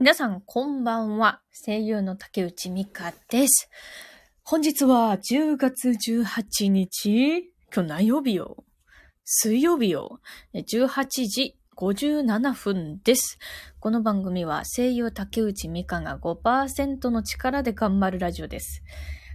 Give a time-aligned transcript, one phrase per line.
[0.00, 1.42] 皆さん、こんばんは。
[1.52, 3.68] 声優の竹内美香です。
[4.42, 7.52] 本日は10月18日。
[7.70, 8.64] 今日何曜日よ？
[9.26, 10.20] 水曜日よ。
[10.54, 13.38] 18時57分です。
[13.78, 18.82] この番組は声優竹内美香が5%の力で頑張るラジオです。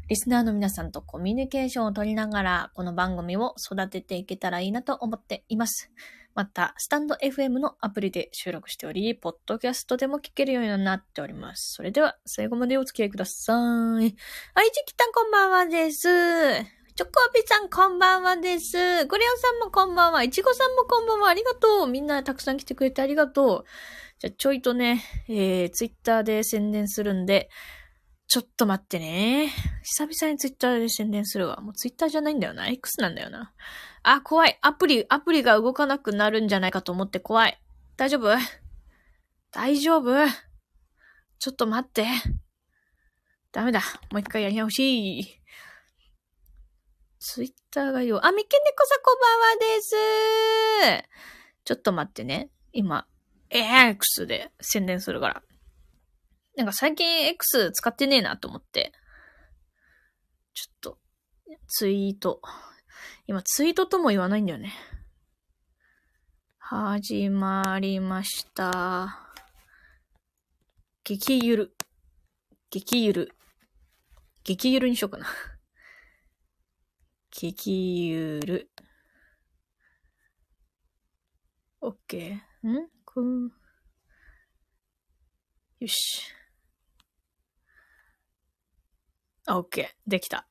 [0.08, 5.92] リスナーの皆さんとコミュニケーションを取りながら、この番組を育てていけたらいいなと思っています。
[6.36, 11.76] また、スタンド FM のアプリで収録しており、ポッドキャストでも聞けるようになっております。
[11.76, 13.56] それでは、最後までお付き合いください。
[13.56, 14.14] はい、じ
[14.86, 16.02] きたんこんばんはです。
[16.96, 19.06] チョコビさんこんばんはです。
[19.06, 20.24] ゴリオさんもこんばんは。
[20.24, 21.30] いちごさんもこんばんは。
[21.30, 21.88] ありがとう。
[21.88, 23.66] みんなたくさん来てくれてありがとう。
[24.20, 27.50] じゃ、ちょいとね、えー、ツイッターで宣伝するんで、
[28.28, 29.52] ちょっと待ってね。
[29.84, 31.62] 久々にツイッターで宣伝するわ。
[31.62, 32.68] もうツイッターじゃないんだよな。
[32.68, 33.54] X なんだよな。
[34.04, 34.58] あ、怖い。
[34.62, 37.62] アプリ、アプリが動かなくなるんじゃないかと思って怖い。
[37.98, 38.36] 大丈夫？
[39.52, 40.28] 大丈夫？
[41.40, 42.08] ちょっと待って。
[43.52, 43.82] ダメだ。
[44.12, 45.40] もう一回やり直し。
[47.20, 48.26] ツイッターがよ。
[48.26, 51.10] あ、みけねこさこばんはです。
[51.64, 52.50] ちょっと待ってね。
[52.74, 53.08] 今、
[53.50, 55.44] X で宣伝するから。
[56.56, 58.94] なんか最近 X 使ってねえなと思って。
[60.54, 61.00] ちょっと、
[61.68, 62.42] ツイート。
[63.28, 64.74] 今、ツイートとも言わないんだよね。
[66.58, 69.34] 始まりました。
[71.04, 71.78] 激ゆる。
[72.70, 73.36] 激ゆる。
[74.44, 75.28] 激ゆるにしようかな。
[77.32, 78.72] 激ゆる。
[81.82, 82.68] オッケー。
[82.68, 82.90] ん？
[83.04, 83.52] こう。
[85.80, 86.32] よし。
[89.48, 90.10] あ、オッケー。
[90.10, 90.48] できた。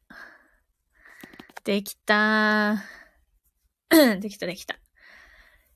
[1.64, 4.18] できたー。
[4.20, 4.78] できたできた。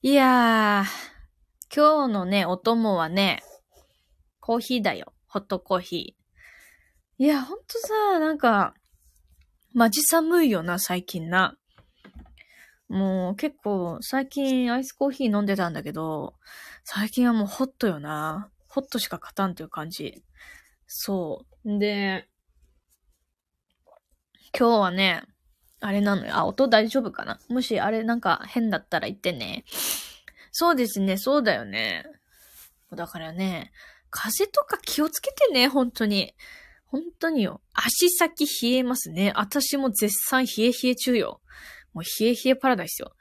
[0.03, 3.43] いやー、今日のね、お供はね、
[4.39, 5.15] コーヒーだよ。
[5.27, 7.25] ホットコーヒー。
[7.25, 8.75] いや、ほんとさ、なんか、
[9.75, 11.59] マジ寒いよな、最近な。
[12.89, 16.37] もう結構、最近アイスコーヒー飲んでたんだけど、
[16.85, 18.53] 最近はもうホットよな。
[18.69, 20.23] ホットしか勝たんという感じ。
[20.87, 21.79] そう。
[21.81, 22.29] で、
[24.57, 25.23] 今日はね、
[25.81, 26.37] あれなのよ。
[26.37, 27.39] あ、音大丈夫かな？
[27.49, 29.65] もしあれなんか変だったら言ってね。
[30.51, 32.05] そうですね、そうだよね。
[32.93, 33.73] だからね、
[34.11, 36.35] 風邪とか気をつけてね、本当に。
[36.87, 37.61] 本当によ。
[37.75, 39.33] 足先冷えますね。
[39.37, 41.43] 私も絶賛冷え冷え中よ。
[41.93, 43.13] もう冷え冷えパラダイスよ。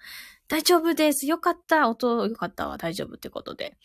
[0.48, 1.28] 大丈夫です。
[1.28, 1.90] よかった。
[1.90, 2.78] 音よかったわ。
[2.78, 3.78] 大丈夫ってことで。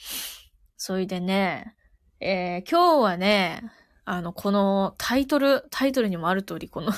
[0.77, 1.75] それでね、
[2.21, 3.73] えー、今日はね、
[4.05, 6.93] あの、このタイトル、タイトルにもある通り、この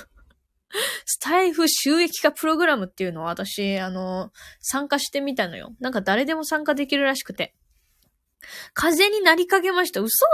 [1.06, 5.74] スタイフ収益化プログラムっていうのを私、あの、参加してみたのよ。
[5.80, 7.54] なんか誰でも参加できるらしくて。
[8.74, 10.00] 風になりかけました。
[10.00, 10.26] 嘘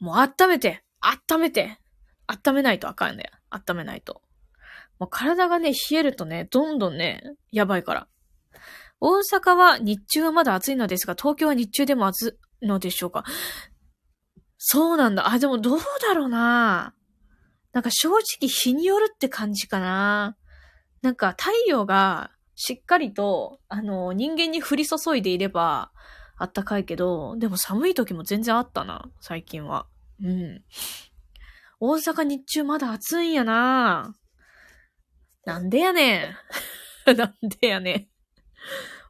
[0.00, 1.78] もう温めて、温めて、
[2.26, 4.22] 温めないとあかんね温めないと。
[4.98, 7.22] もう体がね、冷えるとね、どんどんね、
[7.52, 8.08] やばいから。
[9.00, 13.24] 大阪は日中はまだ暑いのですが、東京は日中でも暑いのでしょうか？
[14.58, 15.30] そうなんだ。
[15.30, 16.94] あ、でもどうだろうな。
[17.78, 20.36] なんか正直日によるって感じかな。
[21.00, 25.92] なんか太陽がしっかりと、あの、人間に降り注いでいれば
[26.36, 29.86] あったかいけど、でも寒い時も全然あったな、最近は。
[30.20, 30.64] うん。
[31.78, 34.12] 大阪日中まだ暑いんやな。
[35.44, 36.34] なんでやね
[37.06, 37.14] ん。
[37.16, 38.08] なんでやねん。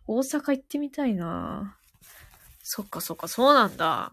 [0.06, 1.78] 大阪行ってみたいな。
[2.62, 4.12] そっかそっか、そうなんだ。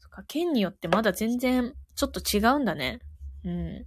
[0.00, 3.00] そっか、県によってまだ全然ちょっと違うんだね。
[3.46, 3.86] うん。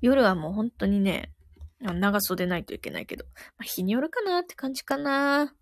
[0.00, 1.32] 夜はもう本当にね、
[1.80, 5.54] 長袖ないといけないけど、まあ、日によるかなって感じかな。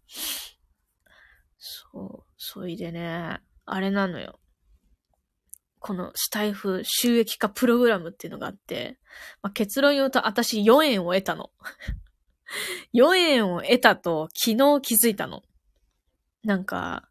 [1.58, 4.40] そう、そいでね、あれなのよ。
[5.78, 8.98] このスタイフ収益化プログラムっていうのがあって、
[9.42, 11.50] まあ、結論言うと私4円を得たの。
[12.94, 15.42] 4円を得たと昨日気づいたの。
[16.44, 17.08] なんか、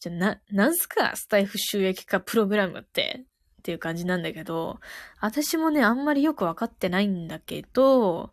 [0.00, 1.14] じゃ、な、なんすか？
[1.14, 3.24] スタイフ収益化プログラムって。
[3.62, 4.80] っていう感じなんだけど、
[5.20, 8.32] 私もね、あんまりよくわかってないんだけど、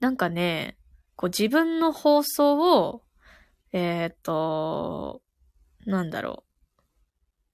[0.00, 0.78] なんかね、
[1.14, 3.02] こう自分の放送を、
[3.72, 5.20] えっ、ー、と、
[5.84, 6.44] なんだろ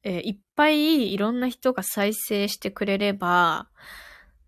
[0.04, 0.08] う。
[0.08, 3.68] えー、いっぱいいろんな人が再生してくれれば、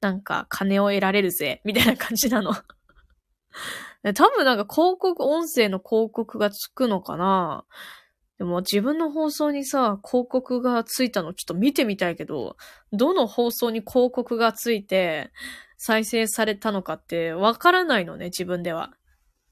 [0.00, 2.55] なんか金を得られるぜ、みたいな感じなの。
[4.14, 7.64] 多分なんか広告、音声の広告がつくのかな
[8.40, 12.56] でも自分の放送にさ、広告がついたのちょっと見てみたいけど、
[12.90, 15.31] どの放送に広告がついて
[15.76, 18.94] 再生されたのかってわからないのね、自分では。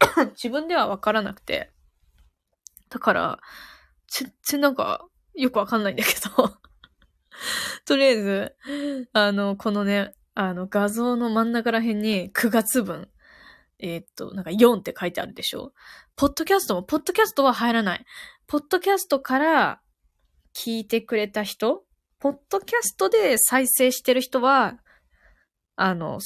[0.42, 1.70] 自分ではわからなくて。
[2.88, 3.40] だから、
[4.06, 6.58] 全然なんか、よくわかんないんだけど。
[7.84, 8.56] とりあえず、
[9.12, 13.10] あの、このね、あの、画像の真ん中ら辺に9月分、
[13.80, 15.74] えー、っと、なんか4って書いてあるでしょ
[16.16, 18.06] ポッドキャストも、ポッドキャストは入らない。
[18.50, 19.80] ポッドキャストから
[20.56, 21.84] 聞いてくれた人
[22.18, 24.78] ポッドキャストで再生してる人は、
[25.76, 26.18] あの、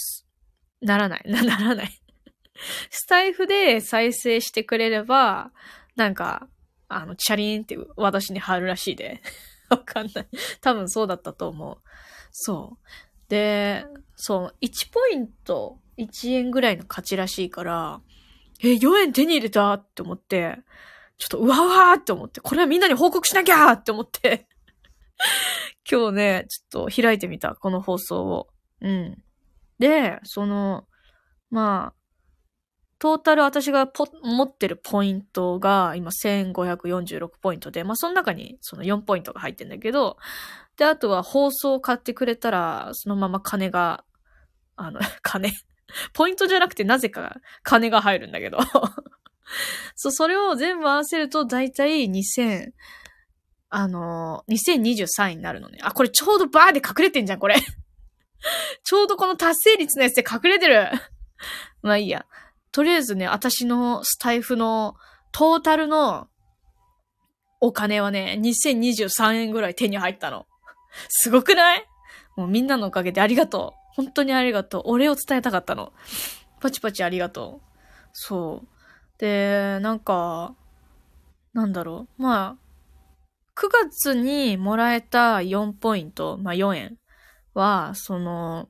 [0.81, 1.23] ならない。
[1.27, 1.91] な、らない。
[2.91, 5.51] スタイフで再生してくれれば、
[5.97, 6.49] なんか、
[6.87, 9.21] あの、チャリーンって私に貼るらしいで。
[9.69, 10.29] わかんない。
[10.61, 11.79] 多分そうだったと思う。
[12.31, 12.89] そう。
[13.29, 13.85] で、
[14.15, 18.01] そう、1ポイント、1円ぐらいの価値らしいから、
[18.61, 20.59] え、4円手に入れたって思って、
[21.23, 24.49] ちょっとうわわーって思って、これはみんなに報告しなきゃーって思って
[25.89, 28.49] 今日ね、ちょっと開いてみた、この放送を。
[28.81, 29.23] うん。
[29.79, 30.89] で、その、
[31.49, 32.03] まあ、
[32.99, 33.89] トータル私が
[34.25, 40.17] 持ってるポイントが今1546ポイントで、まあその中にその4ポイントが入ってんだけど、
[40.77, 44.05] で、あとは放送を買ってくれたら、そのまま金が、
[44.75, 45.53] あの、 金
[46.15, 48.59] ポイントじゃなくてなぜか金が入るんだけど
[49.97, 52.73] そう、それを全部合わせるとだいたい2000、
[53.71, 55.79] あの2023になるのね。
[55.83, 57.56] あ、これちょうどバーで隠れてんじゃん、これ
[58.85, 60.89] ちょうどこの達成率のやつで隠れてる
[61.83, 62.27] まあいいや。
[62.71, 64.97] とりあえずね、私のスタイフの
[65.31, 66.29] トータルの
[67.61, 70.47] お金はね、2023円ぐらい手に入ったの。
[71.09, 71.87] すごくない？
[72.37, 73.83] もうみんなのおかげでありがとう。
[73.95, 74.83] 本当にありがとう。
[74.87, 75.93] お礼を伝えたかったの。
[76.61, 77.69] パチパチありがとう。
[78.12, 78.69] そう。
[79.23, 80.57] で、なんか、
[81.53, 82.23] なんだろう。
[82.23, 82.63] まあ、
[83.55, 86.99] 9月にもらえた4ポイント、まあ4円
[87.55, 88.69] は、その、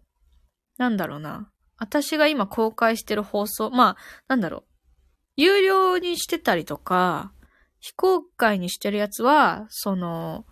[0.77, 1.51] なんだろうな。
[1.79, 3.97] 私が今公開してる放送、まあ、
[4.29, 4.65] なんだろう。
[5.37, 7.33] 有料にしてたりとか、
[7.81, 10.45] 非公開にしてるやつは、その、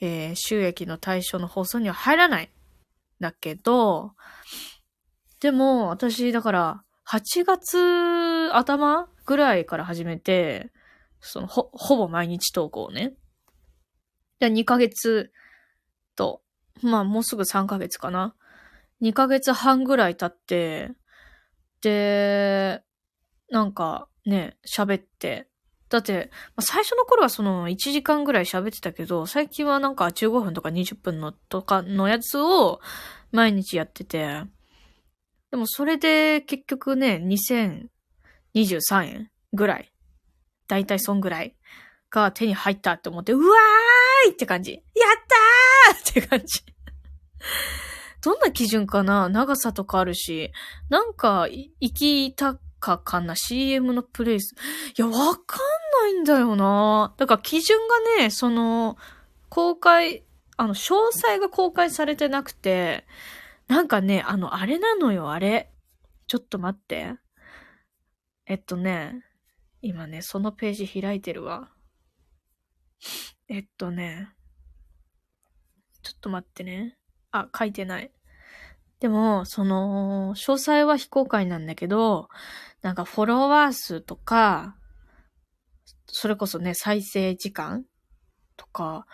[0.00, 2.52] えー、収益の対象の放送には入らない。
[3.18, 4.12] だけど、
[5.40, 7.78] でも、私、だから、8月
[8.56, 10.70] 頭ぐらいから始めて、
[11.20, 13.14] その、ほ、ほぼ毎日投稿ね。
[14.38, 15.32] で、2ヶ月
[16.16, 16.42] と、
[16.82, 18.34] まあ、もうすぐ3ヶ月かな。
[19.02, 20.92] 2ヶ月半ぐらい経って、
[21.80, 22.82] で、
[23.50, 25.48] なんかね、喋って、
[25.88, 26.30] だって、
[26.60, 32.80] 最初の頃はその1時間ぐらい喋ってたけど、最近はなんか15分とか20分のとかのやつを
[33.32, 34.42] 毎日やってて、
[35.50, 37.86] でもそれで結局ね、2000
[38.62, 39.92] 23円ぐらい。
[40.66, 41.56] だいたいそんぐらい
[42.10, 44.72] が手に入ったって思って、うわーいって感じ。
[44.72, 44.82] やっ
[45.92, 46.62] たーって感じ。
[48.22, 49.28] どんな基準かな？
[49.28, 50.52] 長さとかあるし、
[50.88, 54.54] なんか、行きたかかな ?CM のプレイス。
[54.96, 55.60] いや、わかん
[56.02, 57.14] ないんだよな。
[57.16, 57.78] だから基準
[58.16, 58.96] がね、その、
[59.48, 60.24] 公開、
[60.56, 63.06] あの、詳細が公開されてなくて、
[63.68, 65.70] なんかね、あの、あれなのよ、あれ。
[66.26, 67.14] ちょっと待って。
[68.50, 69.26] えっとね、
[69.82, 71.68] 今ね、そのページ開いてるわ。
[73.46, 74.30] えっとね、
[76.02, 76.96] ちょっと待ってね。
[77.30, 78.10] あ、書いてない。
[79.00, 82.30] でも、その、詳細は非公開なんだけど、
[82.80, 84.76] なんかフォロワー数とか、
[86.06, 87.84] それこそね、再生時間
[88.56, 89.06] とか、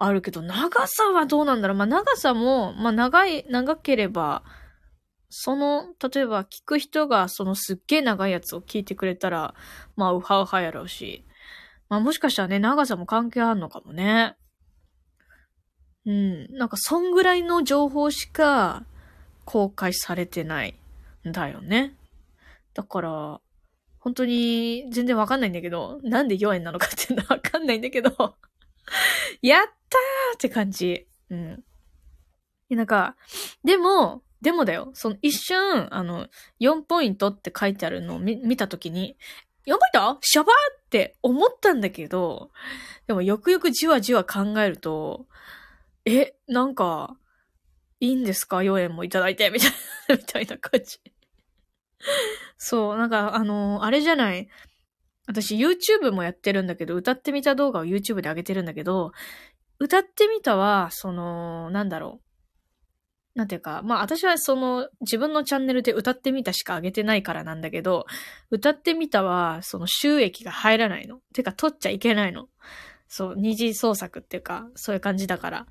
[0.00, 4.42] あるけど、長さはどうなんだろうまあ、長さも、まあ、長い、長ければ、
[5.30, 9.54] その、例えば聞く人がそのすっげえ長いやつを聞いてくれたら、
[9.96, 11.24] まあ、ウハウハやろうし、
[11.88, 14.36] まあ、もしかしたらね、長さも関係あるのかもね。
[16.04, 16.52] うん。
[16.56, 18.84] なんか、そんぐらいの情報しか
[19.44, 20.74] 公開されてない
[21.28, 21.94] んだよね。
[22.74, 23.40] だから、
[24.00, 28.10] 本当に全然わかんないんだけど、なんで4円なのかっていうのはわかんないんだけど
[29.42, 31.06] やったーって感じ。
[31.28, 31.64] うん。
[32.70, 33.16] なんか、
[33.62, 34.90] でも、でもだよ。
[34.94, 36.28] その一瞬、あの、
[36.60, 39.16] 4ポイントって書いてあるのを見たときに、
[39.66, 40.18] 4ポイント？
[40.22, 42.50] しゃばーって思ったんだけど、
[43.06, 45.26] でもよくよくじわじわ考えると、
[46.06, 47.16] え、なんか、
[48.00, 49.70] いいんですか ?4 円もいただいて、みたい
[50.08, 50.98] な、 みたいな感じ。
[52.56, 54.48] そう、なんか、あの、あれじゃない。
[55.26, 59.12] 私 YouTube もやってるんだけど、歌ってみた動画を YouTube で上げてるんだけど、
[59.78, 62.29] 歌ってみたは、その、なんだろう。
[63.40, 68.04] なんていうか、まあ私はその自分のチャンネルで歌ってみたしか上げてないからなんだけど、
[68.50, 71.20] 歌ってみたはその収益が入らないの。
[71.32, 72.48] てか取っちゃいけないの。
[73.08, 75.66] そう、二次創作っていうか、そういう感じだから。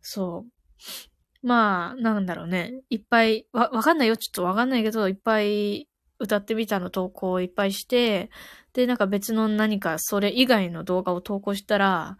[0.00, 1.46] そう。
[1.46, 2.72] まあ、なんだろうね。
[2.88, 4.16] いっぱい、わ、わかんないよ。
[4.16, 5.88] ちょっとわかんないけど、いっぱい
[6.20, 8.30] 歌ってみたの投稿をいっぱいして、
[8.74, 12.16] で、なんか別の何かそれ以外の動画を投稿したら、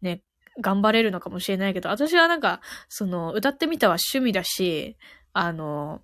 [0.00, 0.22] ね、
[0.60, 4.96] 頑張れるのかもしれないけど、私はなんか、その、歌ってみたは趣味だし、
[5.32, 6.02] あの、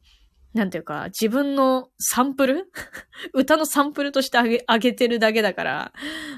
[0.53, 2.73] なんていうか、自分のサンプル？
[3.35, 5.93] 歌のサンプルとしてあげ、あげてるだけだから、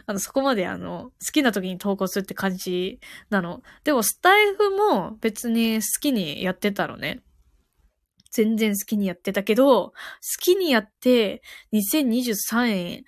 [0.06, 3.00] あの、そこまであの、好きな時に投稿するって感じ
[3.30, 3.62] なの。
[3.84, 7.22] でも、スタイフも別に好きにやってたのね。
[8.30, 9.94] 全然好きにやってたけど、好
[10.40, 11.42] きにやって、
[11.72, 13.04] 2023円、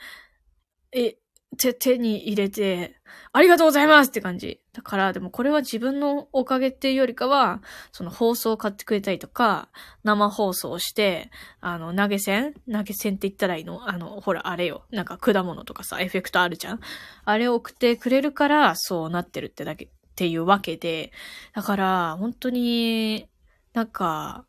[0.93, 1.17] え、
[1.57, 2.97] 手、手に入れて、
[3.33, 4.61] ありがとうございますって感じ。
[4.73, 9.69] だから、でもこれは自分のおかげっていうよりかは、その放送を買ってくれたりとか、
[10.03, 11.31] 生放送をして、
[11.61, 12.55] あの、投げ銭？
[12.71, 13.89] 投げ銭って言ったらいいの？
[13.89, 14.85] あの、ほら、あれよ。
[14.91, 16.81] なんか果物とかさ、エフェクトあるじゃん？
[17.25, 21.13] あれを送ってくれるから、そうなってるってだけ、っていうわけで、
[21.55, 23.29] だから、本当に、
[23.73, 24.45] なんか、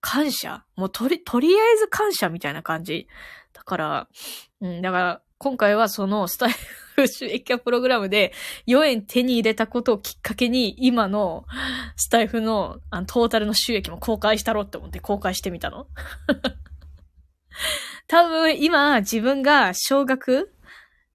[0.00, 0.64] 感謝？
[0.76, 3.06] もうとり、とりあえず感謝みたいな感じ。
[3.52, 4.08] だから、
[4.60, 6.52] うん、だから、今回はそのスタイ
[6.96, 8.34] フ収益化プログラムで
[8.66, 11.46] 4円手に入れたことをきっかけに今の
[11.96, 15.86] スタイフのあのトータルの収益も公開したろって思って公開してみたの。
[18.06, 20.52] 多分今自分が少額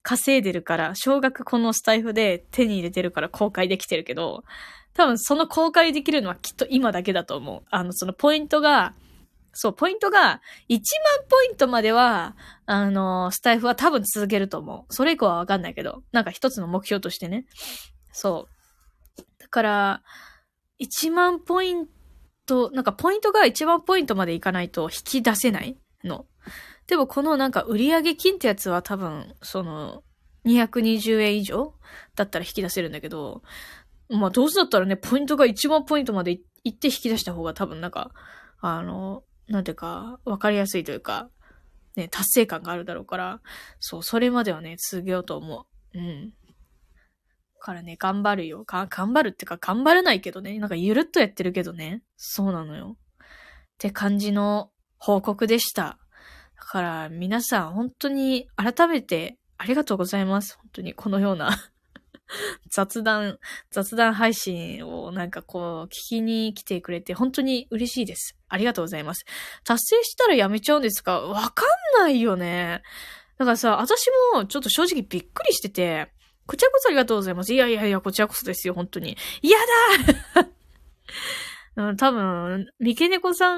[0.02, 4.44] 稼いでるから、少額このスタイフで手に入れてるから公開できてるけど、
[4.96, 7.64] 多分その公開できるのはきっと今だけだと思う。
[7.70, 8.96] あの、そのポイントが
[9.58, 10.82] そう、ポイントが、1万
[11.30, 12.36] ポイントまでは、
[12.66, 14.94] あの、スタイフは多分続けると思う。
[14.94, 17.46] それ以降はわかんないけど、なんか一つの目標としてね。
[18.12, 18.50] そ
[19.18, 19.24] う。
[19.40, 20.04] だから、
[20.82, 21.88] 1万ポイン
[22.46, 26.26] ト、なんかポイントが1万ポイントまでいかないと引き出せないの。
[26.88, 30.04] でもこのなんか売上金ってやつは多分、その、
[30.46, 31.74] 220円以上
[32.16, 33.42] だったら引き出せるんだけど、
[34.10, 38.12] まあどうせだったらね、ポイントが1万ポイントまでいって引き出した方が多分なんか、
[38.60, 41.30] あの、なんていうか、わかりやすいというか、
[41.96, 43.42] ね、達成感があるだろうから、
[43.80, 45.98] そう、それまではね、続けようと思う。
[45.98, 46.34] うん。
[47.66, 48.64] からね、頑張るよ。
[48.64, 50.60] か、頑張るってか、頑張れないけどね。
[50.60, 52.04] なんかゆるっとやってるけどね。
[52.16, 52.96] そうなのよ。
[52.96, 53.26] っ
[53.80, 55.98] て感じの報告でした。
[56.58, 60.58] だから、皆さん、本当に改めてありがとうございます。
[60.58, 61.50] 本当に、このような
[62.72, 63.40] 雑談、
[63.72, 68.36] 雑談配信をなんかこう、聞きに来てくれて本当に嬉しいです。
[68.50, 69.26] ありがとうございます。
[69.64, 71.22] 達成したらやめちゃうんですか？
[71.22, 71.64] わか
[72.00, 72.82] んないよね。
[73.38, 76.12] だからさ、私もちょっと正直びっくりしてて、
[76.48, 77.54] こちらこそありがとうございます。
[77.54, 79.18] いやいやいや、こちらこそですよ、本当に。
[79.42, 79.58] 嫌
[80.36, 80.48] だ
[81.90, 83.56] うん、多分、三毛猫さ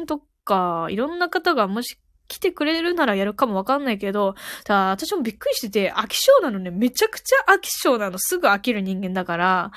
[0.00, 1.98] んとか、いろんな方がもし
[2.30, 6.70] 来てくれるならやるかもわかんないけど、だ私もびっくりしてて、飽き性なのね。
[6.70, 8.18] めちゃくちゃ飽き性なの。
[8.18, 9.72] すぐ飽きる人間だから、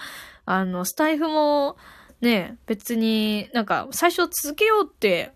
[0.46, 1.78] あの、スタイフも、
[2.22, 5.34] ね、別になんか最初続けようって、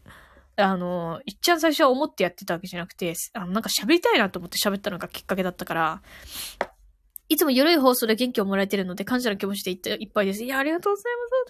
[0.58, 6.02] あの、いっちゃん最初は思ってやってたわけじゃなくて、あの、なんか喋りたいなと思って喋ったのがきっかけだったから、
[7.30, 10.44] いつも緩い放送で元気をもらえてるので感謝の気持ちでいっぱいです。
[10.44, 11.32] いや、ありがとうございます。
[11.32, 11.46] 本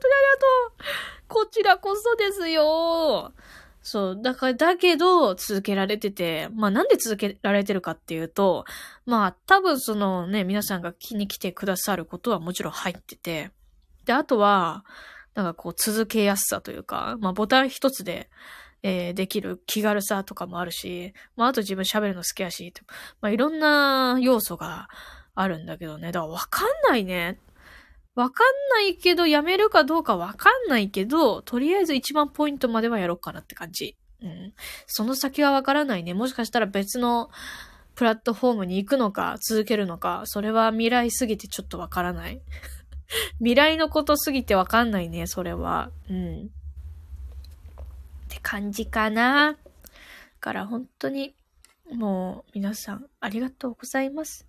[0.00, 1.44] 当にありがとう。
[1.44, 3.32] こちらこそですよ。
[3.88, 4.18] そう。
[4.20, 8.64] だから、だけど、続けられてて、まあなんで続けられてるかっていうと、
[9.04, 13.52] まあ多分そのね、皆さんが気に来てくださることはもちろん入ってて、
[14.04, 14.84] で、あとは、
[15.34, 18.28] なんかこう続けやすさというか、まあボタン一つで、
[18.82, 22.74] えー、できる気軽さとかもあるし、まああと自分喋るの好きやし、
[23.20, 24.88] まあいろんな要素が
[25.36, 26.10] あるんだけどね。
[26.10, 27.38] だからわかんないね。
[28.16, 33.94] わかんないけど、やめるかどうかわかんないけど、とりあえず1万ポイントまではやろうかなって感じ。
[34.22, 34.54] うん。
[34.86, 36.14] その先はわからないね。
[36.14, 37.30] もしかしたら別の
[37.94, 42.40] プラットフォームに行くのか、続けるのか、それは未来すぎてちょっとわからない。
[43.38, 45.90] 未来のことすぎてわかんないね、それは。
[46.08, 46.46] うん。
[46.46, 46.48] っ
[48.28, 49.58] て感じかな。
[50.40, 51.34] から本当に、
[51.92, 54.46] もう皆さんありがとうございます。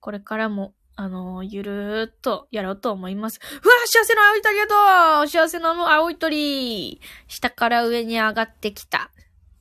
[0.00, 3.40] これからもあの、ゆるーっとやろうと思います。
[3.40, 9.10] うわ幸せの青い鳥ありがとう幸せの青い鳥下から上に上がってきた。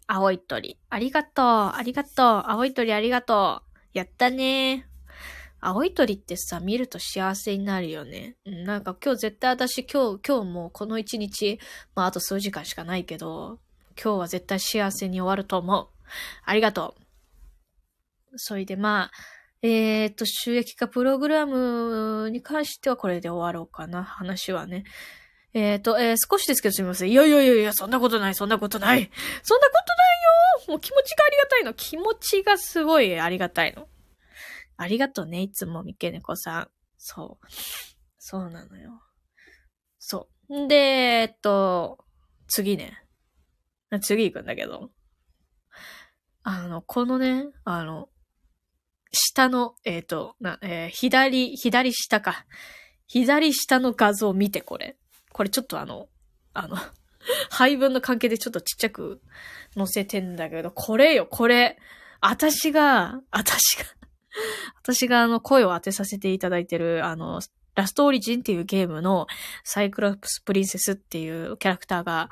[0.06, 0.78] 青い鳥。
[0.90, 4.86] ありがとうありがとう青い鳥ありがとうやったね
[5.62, 8.36] 青い鳥ってさ、見ると幸せになるよね。
[8.46, 11.58] なんか今日絶対私今日、今日もこの一日、
[11.96, 13.60] まああと数時間しかないけど、
[13.96, 15.88] 今日は絶対幸せに終わると思う。
[16.44, 18.34] ありがとう。
[18.36, 19.12] それでまあ、
[19.62, 24.86] えっ、と、収益化プログラムに関してはこれで終わろうかな、話はね。
[25.54, 27.12] えっ、と、えー、少しですけどすみません。
[27.12, 29.10] いやいやいやいや、そんなことない、そんなことない。
[29.44, 31.74] そんなことないよもう気持ちがありがたいの。
[31.74, 33.88] 気持ちがすごいありがたいの。
[34.78, 36.68] ありがとうね、いつもみけねこさん。
[36.98, 37.48] そう。
[38.18, 39.02] そうなのよ。
[39.98, 40.60] そう。
[40.66, 42.06] んで、えっと、
[42.48, 43.04] 次ね。
[44.02, 44.92] 次行くんだけど。
[46.44, 48.10] あの、このね、あの、
[49.12, 52.46] 下の、えっ、ー、と、な、えー、左、左下か。
[53.08, 54.98] 左下の画像見て、これ。
[55.32, 56.10] これちょっとあの、
[56.54, 56.78] あの、
[57.50, 59.22] 配分の関係でちょっとちっちゃく
[59.76, 61.78] 載せてんだけど、これよ、これ。
[62.22, 63.86] 私が、私が
[64.82, 67.42] 私があの声を当てさせていただいてる、あの、
[67.76, 69.28] ラストオリジンっていうゲームの
[69.64, 72.30] サイクロプスプリンセスっていうキャラクターが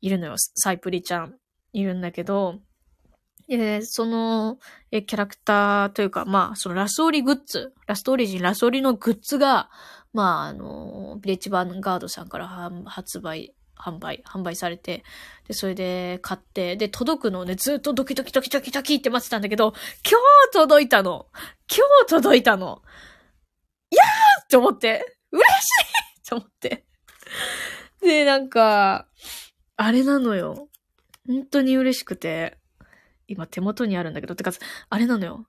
[0.00, 0.34] いるのよ。
[0.36, 1.34] サイプリちゃん
[1.72, 2.60] いるんだけど、
[3.48, 4.58] えその、
[4.90, 9.68] えキャラクターというか、まあ、そのラストオリグッズ、ラストオリジン、ラストオリのグッズが、
[10.12, 12.48] まあ、あの、ビレッジバンガードさんから
[12.86, 15.04] 発売、販売、販売されて、
[15.46, 19.74] で、それで買って、で、届くのをね、ずっとドキドキドキドキドキって待ってたんだけど、
[20.08, 20.18] 今
[20.50, 21.26] 日届いたの。
[21.68, 22.82] 今日届いたの。
[23.90, 26.86] いやーって思って、嬉しいって思って。
[28.00, 29.08] で、なんか、
[29.76, 30.68] あれなのよ。
[31.26, 32.58] 本当に嬉しくて、
[33.26, 34.52] 今手元にあるんだけど、ってか、
[34.88, 35.46] あれなのよ。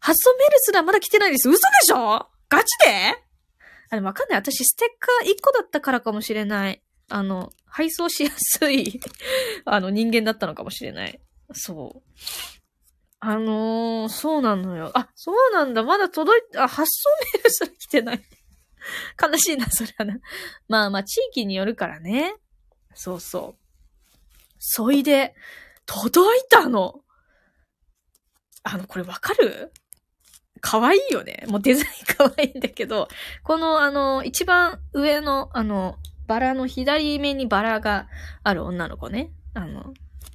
[0.00, 1.48] 発送メールすらまだ来てないです。
[1.48, 2.26] 嘘でしょ？
[2.48, 3.22] ガチで？
[3.90, 4.38] あれわかんない。
[4.38, 6.82] 私ステッカー1個だったからかもしれない。
[7.08, 9.00] あの、配送しやすい
[9.66, 11.20] あの、人間だったのかもしれない。
[11.52, 12.20] そう。
[13.18, 14.92] あのー、そうなのよ。
[14.94, 15.82] あ、そうなんだ。
[15.82, 18.24] まだ届いあ、発送メールすら来てない。
[19.20, 20.18] 悲しいな、それはな。
[20.68, 22.34] まあまあ、地域によるからね。
[22.94, 24.14] そうそう。
[24.58, 25.34] そいで、
[25.84, 27.02] 届いたの。
[28.62, 29.72] あの、これわかる？
[30.60, 31.44] 可愛いよね。
[31.48, 33.08] もうデザイン可愛いんだけど、
[33.42, 38.08] このあの、一番上のあの、バラの左目にバラが
[38.42, 39.30] ある女の子ね。
[39.54, 39.94] あの、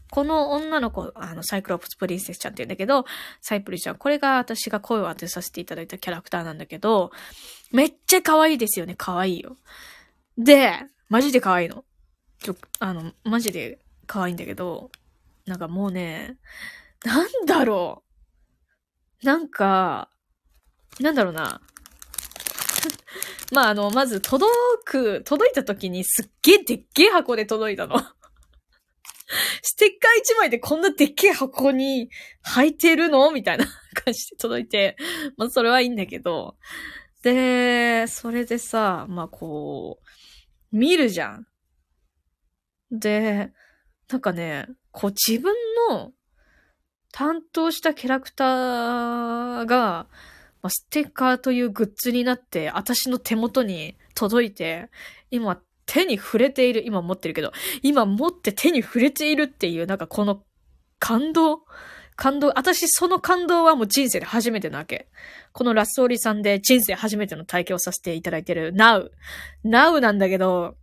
[0.09, 3.05] この女の子、あの、サイクロプスプリンセスちゃんって言うんだけど、
[3.41, 7.11] サイプリちゃん、これが私が声を当てさせていただいたキャラクターなんだけど、
[7.71, 8.95] めっちゃ可愛いですよね。
[8.97, 9.57] 可愛いよ。
[10.37, 10.71] で、
[11.09, 11.83] マジで可愛いの。
[12.39, 14.89] ちょ、あの、マジで可愛いんだけど、
[15.45, 16.37] なんかもうね、
[17.03, 18.04] なんだろう。
[19.23, 20.09] なんか、
[20.99, 21.61] なんだろうな。
[23.51, 24.51] まあ、あの、まず届
[24.85, 27.97] く、届いた時にすっげえでっけえ箱で届いたの。
[29.61, 32.09] ステッカー一枚でこんなでっけえ箱に
[32.43, 33.31] 入ってるの？
[33.31, 34.95] みたいな感じで届いて、
[35.37, 36.57] まあそれはいいんだけど。
[37.23, 40.05] で、それでさ、まあこう、
[40.75, 41.47] 見るじゃん。
[42.91, 43.51] で、
[44.09, 45.55] なんかね、こう自分
[45.89, 46.13] の
[47.17, 50.07] 担当したキャラクターが、
[50.61, 54.89] まあ、ステッカーというグッズになって、私の手元に届いて、
[55.31, 60.43] 今手に触れている、今持ってるけど、今持って手に触れているっていう、なんかこの
[60.99, 61.61] 感動
[62.17, 65.07] 感動、私その感動はもう人生で初めてなわけ。
[65.53, 69.09] このラスオリさんで人生初めての体験をさせていただいてる Now。
[69.63, 70.75] Now なんだけど、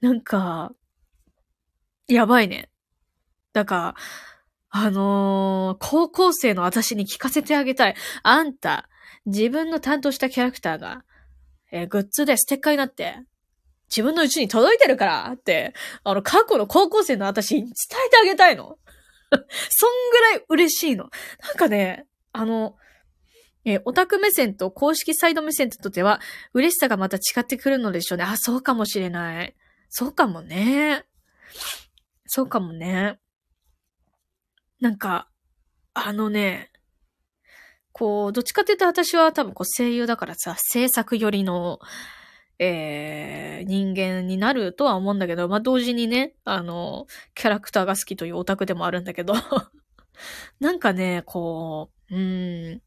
[0.00, 0.72] なんか、
[2.06, 2.70] やばいね。
[3.52, 3.94] だから、
[4.70, 7.94] あのー、高校生の私に聞かせてあげたい。
[8.22, 8.88] あんた、
[9.26, 11.04] 自分の担当したキャラクターが、
[11.72, 13.16] えー、グッズでステッカーになって、
[13.88, 17.70] 自分のうちに届いてるからって、あの、過去の高校生の私に伝
[18.06, 18.78] えてあげたいの。
[19.30, 21.10] そんぐらい嬉しいの。
[21.44, 22.76] なんかね、あの、
[23.64, 26.20] えー、オタク目線と公式サイド目線とっては、
[26.52, 28.24] 嬉しさがまた違ってくるのでしょうね。
[28.24, 29.54] あ、そうかもしれない。
[29.88, 31.04] そうかもね。
[32.26, 33.18] そうかもね。
[34.80, 35.28] なんか、
[35.94, 36.70] あのね、
[37.92, 41.80] こう、どっちかっていうと私は多分こう声優だからさ、制作寄りの、
[42.60, 49.34] えー、人間になるとは思うんだけど、まあ、同時にね、あの、キャラクターが好きというオタクでもあるんだけど、
[50.60, 52.82] なんかね、こう、うん、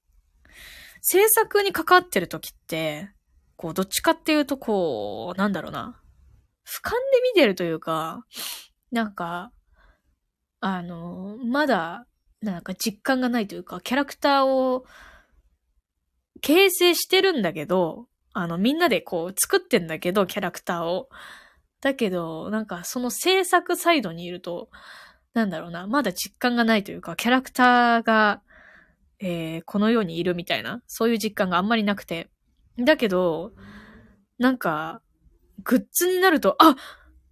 [1.01, 3.09] 制作に関わってる時って、
[3.55, 6.01] こう、どっちかっていうと、こう、なんだろうな、
[6.65, 6.97] 俯瞰で
[7.33, 8.25] 見てるというか、
[8.91, 9.51] なんか、
[10.61, 12.07] あの、まだ、
[12.41, 14.85] なんか実感がないというか、キャラクターを
[16.41, 21.09] 形成してるんだけど、あの、みんなでこう作ってんだけど、キャラクターを。
[21.81, 24.69] だけど、なんかその制作サイドにいると、
[25.33, 28.41] なんだろうな、まだ実感がないというか、キャラクターが、
[29.19, 32.29] えー、この世にいるみたいな、そういう実感があんまりなくて。
[32.77, 33.51] だけど、
[34.37, 35.01] なんか、
[35.63, 36.75] グッズになると、あ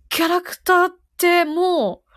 [0.09, 2.08] キャラクターってもう、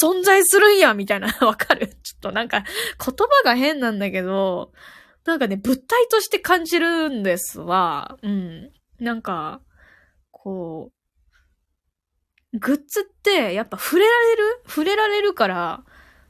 [0.00, 1.88] 存在するんやみたいな、 わかる？
[2.02, 4.72] ちょっとなんか、言葉が変なんだけど、
[5.24, 8.16] なんかね、物体として感じるんですわ。
[8.22, 8.72] うん。
[8.98, 9.60] なんか、
[10.30, 10.90] こ
[12.52, 14.42] う、グッズってやっぱ触れられる？
[14.66, 15.84] 触れられるから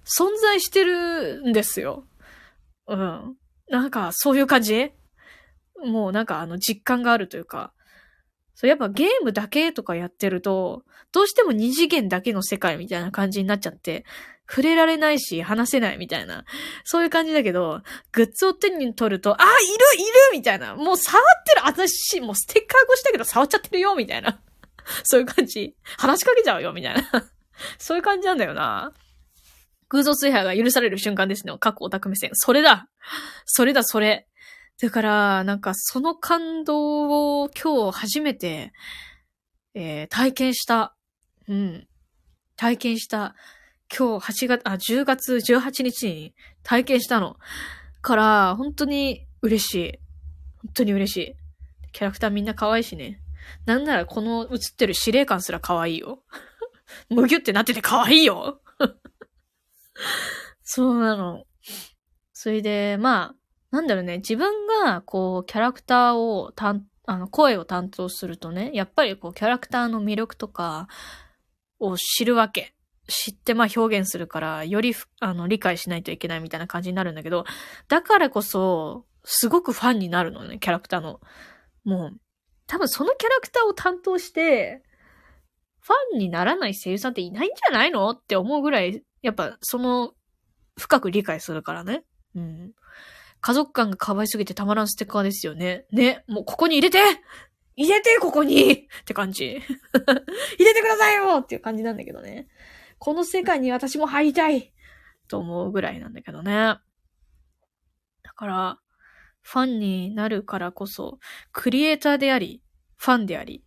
[0.05, 2.07] 存在してるんですよ。
[2.87, 3.37] うん。
[3.69, 4.93] なんかそういう感じ？
[5.85, 7.73] もうなんかあの実感があるというか、
[8.63, 14.05] そう、やっぱゲームだけとかやってると、どうしても二次元だけの世界みたいな感じになっちゃって、
[14.49, 16.45] 触れられないし、話せないみたいな。
[16.85, 19.47] そういう感じだけど、グッズを手に取ると、あ、い
[19.99, 20.77] るいるみたいな。
[20.77, 24.39] もう触ってる私、もうステッカー越したけど触っちゃってるよみたいな。
[25.03, 25.75] そういう感じ。
[25.99, 27.03] 話しかけちゃうよみたいな。
[27.79, 28.93] そういう感じなんだよな。
[29.89, 31.53] 偶像崇拝が許される瞬間ですね。
[31.59, 32.31] 過去オタク目線。
[32.35, 32.89] それだ
[33.45, 34.29] それだ、それ。
[34.81, 38.73] だから、なんか、その感動を今日初めて、
[39.75, 40.97] えー、体験した。
[41.49, 41.89] うん。
[42.57, 43.35] 体験した。
[43.97, 47.37] 今日8月、あ、10月18日に体験したの。
[48.01, 49.99] から、本当に嬉しい。
[50.63, 51.37] 本当に嬉しい。
[51.93, 53.21] キャラクターみんな可愛いしね。
[53.67, 56.23] なんならこの映ってる司令官すら可愛いよ。
[57.11, 58.61] むぎゅってなってて可愛いよ。
[60.63, 61.45] そうなの。
[62.33, 63.42] それで、まあ、
[63.73, 70.89] なんだろうね、自分が、こう、キャラクターを担、あの、声を担当するとね、やっぱりこう、キャラクターの魅力とか
[71.81, 72.75] を知るわけ。
[73.09, 77.45] 知って、まあ表現するから、より、あの、理解しないといけないみたいな感じになるんだけど、
[77.89, 81.21] だからこそ、すごくファンになるのね、キャラクターの。
[81.85, 82.21] もう、
[82.67, 84.83] 多分そのキャラクターを担当して、
[85.81, 88.11] ファンにならない声優さんっていないんじゃないの？
[88.11, 90.13] って思うぐらい、やっぱその、
[90.79, 92.05] 深く理解するからね。
[92.37, 92.73] うん。
[93.43, 95.85] 家族感が可愛すぎてたまらんステッカーですよね。
[95.91, 96.25] ね。
[96.29, 97.01] もうここに入れて
[97.77, 99.59] 入れてここにって感じ。
[99.59, 102.47] 入れてくださいよっていう感じなんだけどね。
[102.99, 104.73] この世界に私も入りたい
[105.27, 106.53] と思うぐらいなんだけどね。
[108.23, 108.79] だから、
[109.41, 111.19] ファンになるからこそ、
[111.51, 112.63] クリエイターであり、
[112.97, 113.65] ファンであり、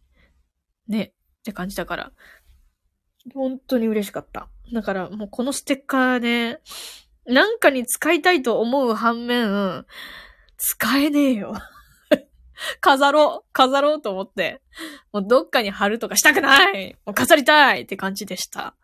[0.88, 1.04] ね、
[1.40, 2.12] って感じだから、
[3.34, 4.48] 本当に嬉しかった。
[4.72, 6.60] だからもうこのステッカーね、
[7.26, 9.86] なんかに使いたいと思う反面、
[10.58, 11.56] 使えねえよ。
[12.80, 14.62] 飾ろう飾ろうと思って。
[15.12, 18.76] もうどっかに貼るとかしたくないもう飾りたいって感じでした。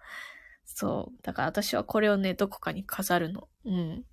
[0.65, 1.23] そう。
[1.23, 3.47] だから私はこれをね、どこかに飾るの。
[3.65, 4.05] うん。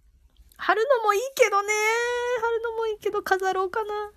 [0.56, 1.68] 貼るのもいいけどね。
[2.40, 4.12] 貼るのもいいけど飾ろうかな。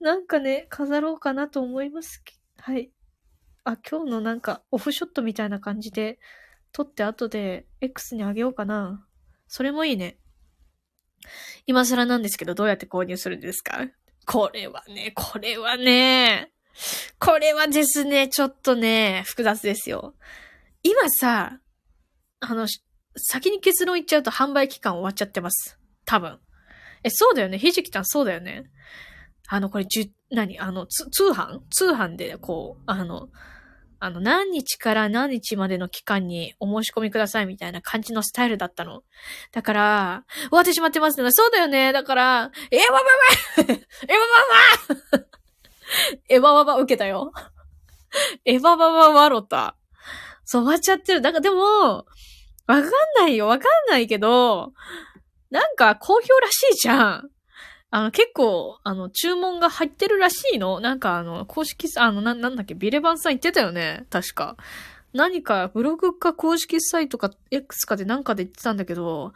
[0.00, 2.22] なんかね、飾ろうかなと思います。
[2.58, 2.90] はい。
[3.64, 6.18] あ、今日のなんかオフショットみたいな感じで
[6.76, 9.02] 撮って後で X にあげようかな。
[9.48, 10.18] それもいいね。
[11.64, 13.86] 今更なんですけど、どうやって購入するんですか？
[14.26, 16.52] これはね、これはね、
[17.18, 20.16] これはですね、ちょっとね、複雑ですよ。
[20.82, 21.60] 今さ、
[22.40, 22.68] あの、
[23.16, 25.78] 先に結論言っちゃうと販売期間終わっちゃってます。
[26.04, 26.38] 多分。
[27.04, 27.56] え、そうだよね。
[27.56, 28.64] ひじきちゃんそうだよね。
[29.48, 30.58] あの、これ、じゅ、何？
[30.58, 31.60] あの、通販？
[31.70, 33.30] 通販で、こう、あの、
[33.98, 39.02] あの、何日から何日までの期間にお申し込みくださいみたいな感じのスタイルだったの。
[39.52, 41.30] だから、終わってしまってますね。
[41.32, 41.92] そうだよね。
[41.92, 43.74] だから、えわばば
[44.08, 44.20] えわ
[45.12, 45.24] ばば
[46.28, 47.32] えわばば受けたよ。
[48.44, 49.76] えわばばわろた。
[50.44, 51.20] そう、終わっちゃってる。
[51.20, 52.04] だかでも、わ
[52.66, 52.84] かん
[53.18, 53.46] ないよ。
[53.48, 54.72] わかんないけど、
[55.50, 57.30] なんか好評らしいじゃん。
[57.90, 64.56] あの、結構、あの、注文が入ってるらしいのなんかあの、公式、あの、な、なんだっけ、ビレバンさん言ってたよね確か。
[65.12, 69.32] 何か、ブログか公式サイトか X かでなんかで言ってたんだけど、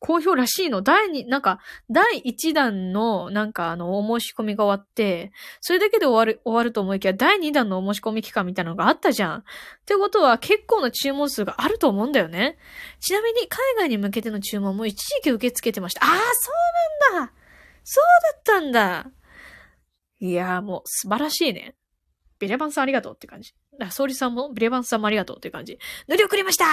[0.00, 0.82] 好評らしいの。
[0.82, 1.58] 第2、なんか、
[1.90, 9.38] 第1弾の、なんかあの、お申し込みが終わって、それだけで終わる、終わると思いきや、第2弾のお申し込み期間みたいなのがあったじゃん。
[9.38, 9.42] っ
[9.84, 12.56] てことは、結構な注文数があると思うんだよね。
[13.00, 16.04] ちなみに、海外に向けての注文も一時期受け付けてました。
[16.04, 16.52] ああ、そ
[17.12, 17.32] うなんだ
[17.90, 19.10] そうだったんだ
[20.20, 21.74] いやーもう素晴らしいね。
[22.38, 23.54] ビレバンさんありがとうって感じ。
[23.80, 25.78] あ、ソーリさんもビレバンさんもありがとうって感じ。
[26.06, 26.66] 塗り遅れました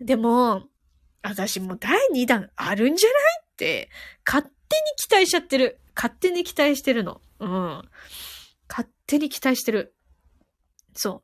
[0.00, 0.64] でも、
[1.22, 3.88] 私もう第2弾あるんじゃないって、
[4.26, 4.52] 勝手に
[4.98, 5.80] 期待しちゃってる。
[5.96, 7.22] 勝手に期待してるの。
[7.40, 7.82] うん。
[8.68, 9.94] 勝手に期待してる。
[10.94, 11.22] そ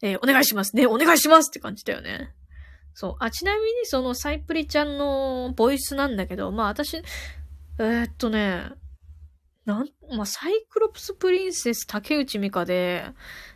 [0.00, 0.06] う。
[0.06, 0.86] えー、お願いしますね。
[0.86, 2.32] お願いしますって感じだよね。
[2.94, 3.16] そう。
[3.18, 7.02] あ、ちなみにそのサイプリちゃんのボイスなんだけど、まあ私、
[7.78, 8.72] えー、っとね、
[9.64, 13.04] なん、まあ、サイクロプスプリンセス竹内美香で、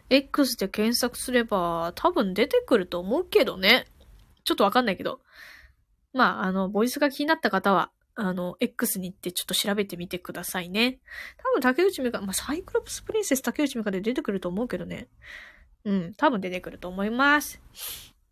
[0.09, 3.87] X で検索すれば多分出てくると思うけどね。
[4.45, 5.21] ちょっとわかんないけど。
[6.13, 11.01] まあ、あの、ボイスが気になった方は、あの、X に行ってちょっと調べてみてくださいね。
[11.37, 15.09] 多分竹内美香、まあ、サイクロプスプリンセス竹内美香で出てくると思うけどね。
[15.85, 17.61] うん、多分出てくると思います。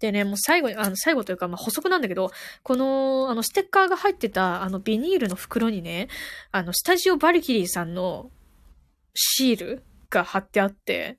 [0.01, 2.31] でね、もう最後に、あの、最後というか、まあ、補足なんだけど、
[2.63, 6.09] この、あの、ステッカーが入ってた、あの、ビニールの袋にね、
[6.53, 8.31] あの、スタジオバリキリーさんの
[9.15, 11.19] シールが貼ってあって、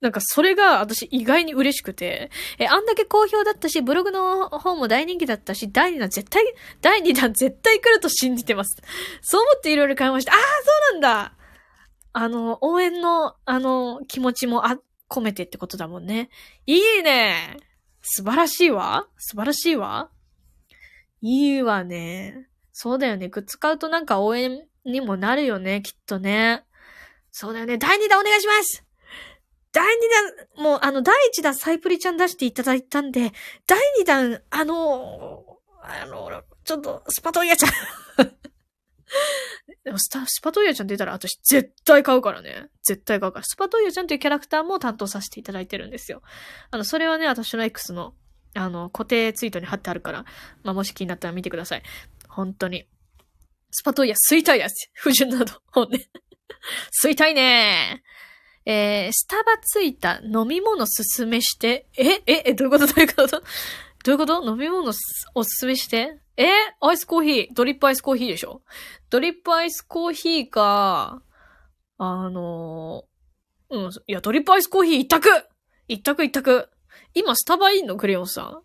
[0.00, 6.44] なんかそれが私意外に嬉しくて、え、あんだけ好評だったし、ブログの方も大人気だったし、第2弾絶対、
[6.82, 8.76] 第2弾絶対来ると信じてます。
[9.22, 10.32] そう思っていろいろ買いました。
[10.32, 11.32] ああ、そうなんだ
[12.12, 16.30] あの、応援の、あの、気持ちもあ、込めてってことだもんね。
[16.66, 17.56] いいね
[18.08, 19.08] 素晴らしいわ？
[19.18, 20.10] 素晴らしいわ？
[21.20, 22.48] いいわね。
[22.72, 23.28] そうだよね。
[23.28, 26.64] グッズ買うとなんか応援にもなるよね、きっとね。
[27.32, 27.78] そうだよね。
[27.78, 28.84] 第2弾お願いします
[29.72, 29.88] 第2
[30.56, 33.32] 弾、もうあの、第1弾サイプリちゃん出していただいたんで、
[33.66, 35.44] 第2弾、あの、
[35.82, 37.70] あの、ちょっと、スパトイヤちゃん
[39.86, 42.66] でもスタ、スパトイヤちゃん出たら私絶対買うからね。
[42.82, 43.44] 絶対買うから。
[43.44, 46.22] スパトイヤちゃんというキャラクターも担当させていただいてるんですよ。
[46.72, 48.12] あの、それはね、私の X の、
[48.54, 50.24] あの、固定ツイートに貼ってあるから、
[50.64, 51.84] まあ、もし気になったら見てください。
[52.28, 52.88] 本当に。
[53.70, 54.90] スパトイヤ吸いたいやつ。
[54.92, 55.52] 不純など。
[55.70, 56.08] ほんね。
[57.04, 58.02] 吸いたいね
[58.64, 62.88] えー、スタバついた飲み物すすめして、えええ、どういうこと？
[62.88, 63.40] どういうこと？
[64.06, 64.44] どういうこと？
[64.48, 64.92] 飲み物
[65.34, 66.16] おすすめして？
[66.36, 66.46] え？
[66.80, 67.54] アイスコーヒー？
[67.54, 68.62] ドリップアイスコーヒーでしょ？
[69.10, 71.22] ドリップアイスコーヒーか、
[71.98, 73.02] あの
[73.68, 75.28] うん、いや、ドリップアイスコーヒー一択！
[75.88, 76.68] 一択一択。
[77.14, 78.62] 今、スタバいんのクレヨンさん。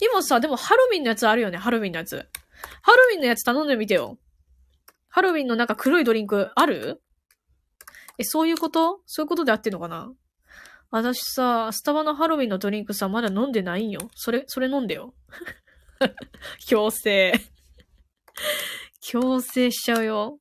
[0.00, 2.26] 今さ、でもハロウィンのやつあるよね、ハロウィンのやつ。
[2.80, 4.18] ハロウィンのやつ頼んでみてよ。
[5.10, 7.02] ハロウィンのなんか黒いドリンクある？
[8.16, 9.02] え、そういうこと？
[9.04, 10.10] そういうことで合ってんのかな？
[10.96, 14.10] 私さ、スタバのハロウィンのドリンクさ、まだ飲んでないんよ。
[14.14, 15.12] それ、それ飲んでよ。
[16.68, 17.32] 強制。
[19.02, 20.38] 強制しちゃうよ。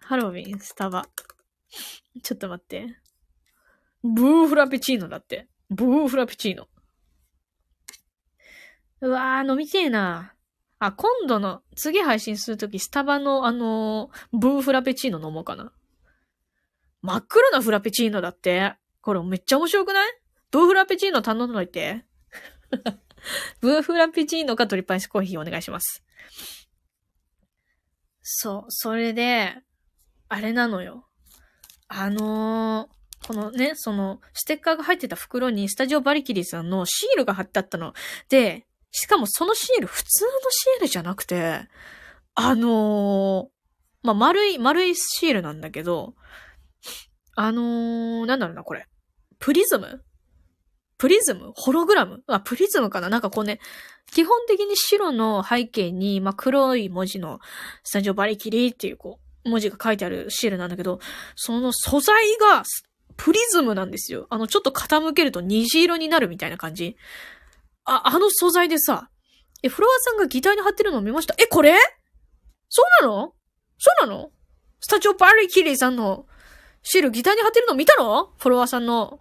[0.00, 1.06] ハロウィン、スタバ。
[2.24, 3.00] ちょっと待って。
[4.02, 5.46] ブーフラペチーノだって。
[5.68, 6.66] ブーフラペチーノ。
[9.00, 10.34] うわー、飲みてえな。
[10.80, 15.72] あ、今度の、次配信するとき、スタバの、あのー、ブーフラペチーノ飲もうかな。
[17.02, 18.74] 真っ黒なフラペチーノだって。
[19.00, 20.12] これめっちゃ面白くない？
[20.50, 22.04] ブーフラペチーノ頼んどいて。
[23.60, 26.04] ブーフラペチーノかトリパイスコーヒーお願いします。
[28.22, 29.54] そう、それで、
[30.28, 31.06] あれなのよ。
[31.88, 37.92] あのー、このね、その、ステッカーが入ってた袋にスタジオバリキリさんのシールが貼ってあったの。
[38.28, 41.68] で、しかもそのシール、普通のシールじゃなくて、
[42.34, 43.48] あのー、
[44.02, 46.14] まあ、丸い、丸いシールなんだけど、
[47.42, 48.86] あのー、なんだろうな、これ。
[49.38, 50.04] プリズム？
[50.98, 51.52] プリズム？
[51.54, 52.22] ホログラム？
[52.26, 53.08] あ、プリズムかな？
[53.08, 53.60] なんかこうね、
[54.12, 57.40] 基本的に白の背景に、まあ、黒い文字の
[57.82, 61.00] スタジオバリキリっていうこう、文字が書いてあるシールなんだけど、
[61.34, 62.62] その素材が
[63.16, 64.26] プリズムなんですよ。
[64.28, 66.98] あの、ちょっと傾けると虹色になるみたいな感じ。
[67.86, 69.08] あ、あの素材でさ、
[69.62, 71.34] え、フロアさんがギターに貼ってるのを見ました？
[71.38, 71.74] え、これ？
[72.68, 73.32] そうなの？
[73.78, 74.30] そうなの？
[74.80, 76.26] スタジオバリキリさんの
[76.82, 78.30] シールギターに貼ってるの見たの？
[78.38, 79.20] フォロワーさんの。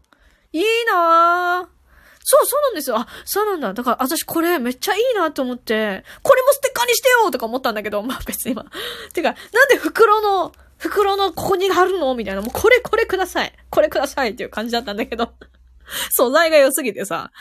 [0.51, 1.79] いいなぁ。
[2.23, 2.97] そう、そうなんですよ。
[2.97, 3.73] あ、そうなんだ。
[3.73, 8.65] だから私これめっちゃいいなと思って、これもステッカーにしてよとか思ったんだけど、まあ別に今。
[9.13, 12.13] てか、なんで袋の、袋のここに貼るの？
[12.15, 12.41] みたいな。
[12.41, 13.53] もうこれこれください。
[13.69, 15.33] これくださいっていう感じだったんだけど。
[16.11, 17.31] 素材が良すぎてさ。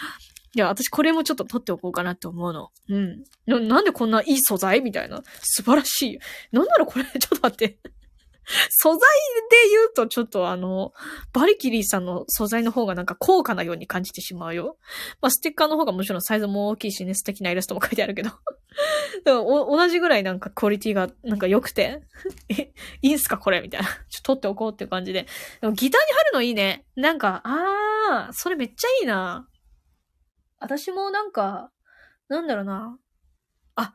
[0.54, 2.70] いや、私これもちょっと取っておこうかなって思うの。
[2.88, 3.24] うん。
[3.46, 4.80] な、なんでこんないい素材？
[4.80, 5.22] みたいな。
[5.42, 6.18] 素晴らしい。
[6.50, 7.78] なんならこれ、ちょっと待って。
[8.70, 10.92] 素材で言うとちょっとあの、
[11.32, 14.78] バリキリーさんの素材の方がなんか高価なように感じてしまうよ。
[15.20, 18.30] まあ、ステッカーの方がもちろんサイズも大きいしね、素敵なイラストも書いてあるけど。
[19.24, 22.02] 同じぐらいなんかクオリティがなんか良くて、
[22.48, 23.86] え、いいんすかこれみたいな。
[23.86, 25.26] ちょっと取っておこうっていう感じで。
[25.60, 26.86] でもギターに貼るのいいね。
[26.96, 29.48] なんか、あー、それめっちゃいいな。
[30.60, 31.70] 私もなんか、
[32.28, 32.98] なんだろうな。
[33.74, 33.94] あ、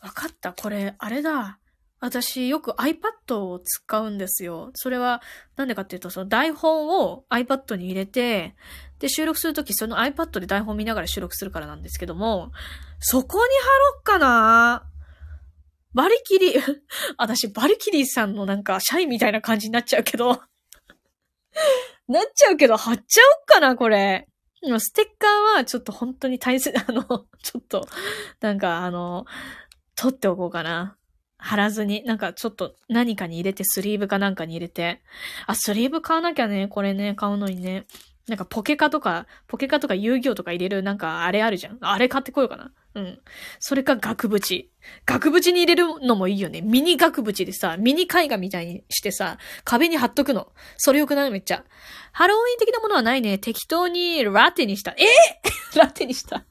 [0.00, 0.52] わかった。
[0.52, 1.58] これ、あれだ。
[2.02, 4.72] 私よく iPad を使うんですよ。
[4.74, 5.22] それは、
[5.54, 8.56] なんでかっていうと、その台本を iPad に入れて、
[8.98, 12.50] で、収録するときその iPad で台本見ながら収録するからなんですけども、
[12.98, 14.84] そこに貼ろっかな
[15.94, 16.54] バリキリ、
[17.18, 20.42] 私バリキリさんのなんか社員みたいな感じになっちゃうけど
[22.08, 24.26] なっちゃうけど貼っちゃおっかな、これ。
[24.60, 27.86] ステッカーはちょっと本当に大切、あの、ちょっと、
[28.40, 29.24] なんかあの、
[29.94, 30.96] 取っておこうかな。
[31.42, 35.02] 貼らずに、なんかちょっと何かに入れて、スリーブかなんかに入れて。
[35.46, 37.86] あ、スリーブ買わなきゃね、これね、買うのにね。
[38.28, 41.78] なんかポケカとか、ポケカとか遊戯王とか入れるなんかあれあるじゃん。
[41.80, 42.72] あれ買ってこようかな。
[42.94, 43.20] うん。
[43.58, 44.70] それか額縁。
[45.04, 46.60] 額縁に入れるのもいいよね。
[46.60, 50.52] ミニ額縁でさ、ミニ絵画みたいにしてさ、壁に貼っとくの。
[50.76, 51.32] それよくない？
[51.32, 51.64] めっちゃ。
[52.12, 53.38] ハロウィン的なものはないね。
[53.38, 54.92] 適当にラテにした。
[54.92, 55.04] え？
[55.74, 56.44] ー、 ラテにした。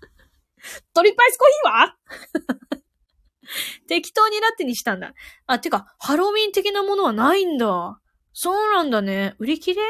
[0.93, 2.77] トリパイスコーヒーは？
[3.87, 5.13] 適当にラテにしたんだ。
[5.47, 7.99] あ、てか、ハロウィン的なものはないんだ。
[8.33, 9.35] そうなんだね。
[9.39, 9.81] 売り切れ？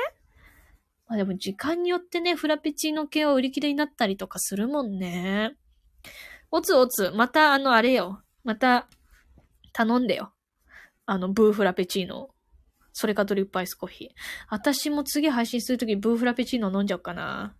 [1.07, 5.55] まあでも時間によってね、フラペチーノ系は売り切れになったりとかするもんね。
[6.49, 8.23] おつおつ、またあのあれよ。
[8.43, 8.87] また、
[9.73, 10.33] 頼んでよ。
[11.05, 12.29] あの、ブーフラペチーノ。
[12.93, 14.09] それかドリップアイスコーヒー。
[14.49, 17.55] 私も次配信するときブーフラペチーノ飲んじゃおうかな。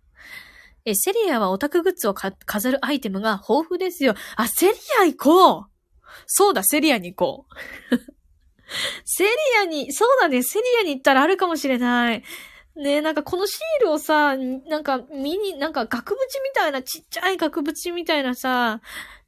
[0.84, 4.14] え、セリアはオタクグッズを飾るアイテムが豊富ですよ。
[4.36, 5.71] あ、セリア行こう
[6.26, 7.46] そうだ、セリアに行こ
[7.90, 7.96] う。
[9.04, 9.30] セリ
[9.62, 12.22] アに、そうだね、セリアに行ったらあるかもしれない。
[12.74, 18.80] ねなんかこのシールをさ、なんかミニ、なんか額縁みたいな、ちっちゃい額縁みたいなさ、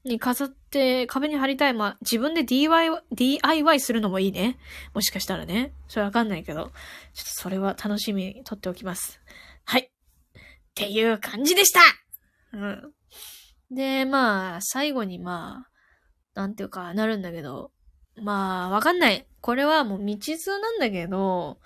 [0.05, 1.75] に飾って壁に貼りたい。
[1.75, 4.59] まあ、自分で DIY、DIY するのもいいね。
[4.93, 5.73] もしかしたらね。
[5.89, 6.61] それわかんないけど。
[6.61, 6.75] ちょっと
[7.15, 9.21] それは楽しみにとっておきます。
[9.65, 9.81] はい。
[9.81, 9.91] っ
[10.75, 11.81] ていう感じでした
[12.53, 12.93] うん。
[13.71, 15.71] で、まあ、最後にまあ、
[16.35, 17.71] なんていうかなるんだけど、
[18.17, 19.27] まあ、わかんない。
[19.41, 21.59] これはもう未知数なんだけど、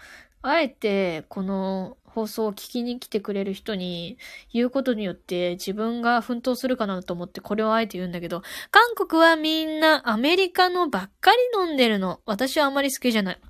[0.42, 4.18] あえて、この放送を聞きに来てくれる人に
[4.52, 11.36] 言うことによって自分が奮闘するかなと思ってこれをあえて言うんだけど、韓国はみんなアメリカのばっかり
[11.68, 12.20] 飲んでるの。
[12.26, 13.40] 私はあまり好きじゃない。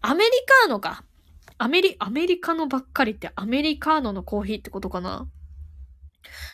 [0.00, 0.30] アメリ
[0.62, 1.04] カーノか。
[1.58, 5.26] アメリ、アメリカのばっかりってアメリカーノのコーヒーってことかな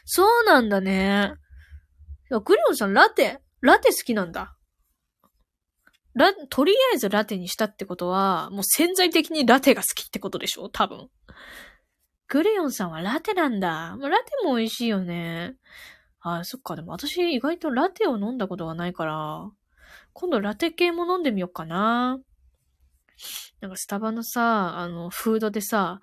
[0.04, 1.34] そうなんだね。
[2.30, 4.54] いや、グリオンさんラテ、ラテ好きなんだ。
[6.14, 10.68] ラ、とりあえずラテにしたってことは、もう潜在的にラテが好きってことでしょ？
[10.68, 11.08] 多分。
[12.28, 13.96] グレヨンさんはラテなんだ。
[13.96, 15.54] まあ、ラテも美味しいよね。
[16.20, 16.76] あ、そっか。
[16.76, 19.50] でも私意外とラテを飲んだことがないから、
[20.12, 22.18] 今度ラテ系も飲んでみようかな。
[23.60, 26.00] なんかスタバのさ、あの、フードでさ、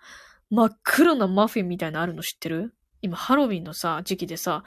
[0.49, 2.73] 真っ黒なマフィンみたいなのあるの知ってる？
[3.01, 4.63] 今ハロウィンのさ、時期でさ、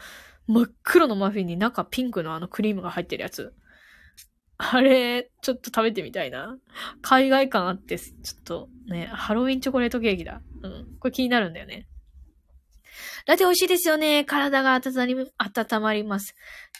[0.46, 3.54] 真っ黒のマフィンに中ピンクのあのクリームが入ってるやつ。
[4.58, 6.56] あれ、ちょっと食べてみたいな。
[7.00, 10.40] 海外感あって、ちょっとね、ハロウィンチョコレートケーキだ。
[10.62, 10.96] うん。
[11.00, 11.88] これ気になるんだよね。
[13.26, 14.24] ラテ美味しいですよね。
[14.24, 15.06] 体が温、
[15.80, 16.34] まります。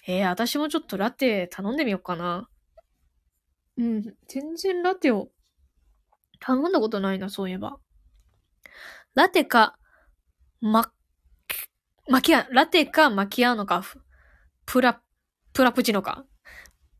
[0.07, 2.48] えー、私もちょっとラテ頼んでみようかな。
[3.79, 4.03] うん。
[4.29, 5.29] 全然ラテを
[6.40, 7.79] 頼んだことないな、そういえば。
[9.14, 9.77] ラテか、
[10.61, 10.92] ま、
[12.12, 13.83] マキア、ラテかマキアーノか、
[14.66, 15.01] プラ、
[15.55, 16.27] プラプチノか？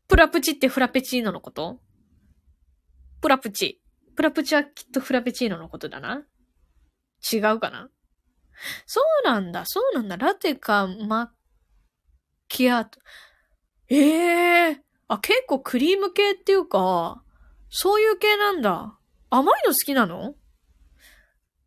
[0.07, 1.79] プラプチってフラペチーノのこと？
[3.21, 3.79] プラプチ。
[4.15, 6.23] プラプチはきっとフラペチーノのことだな。
[7.31, 7.89] 違うかな？
[8.87, 10.17] そうなんだ、そうなんだ。
[10.17, 11.31] ラテかマ
[12.47, 12.99] キアート。
[13.89, 14.77] ええー、
[15.09, 17.21] あ、結構クリーム系っていうか、
[17.69, 18.97] そういう系なんだ。
[19.29, 20.33] 甘いの好きなの？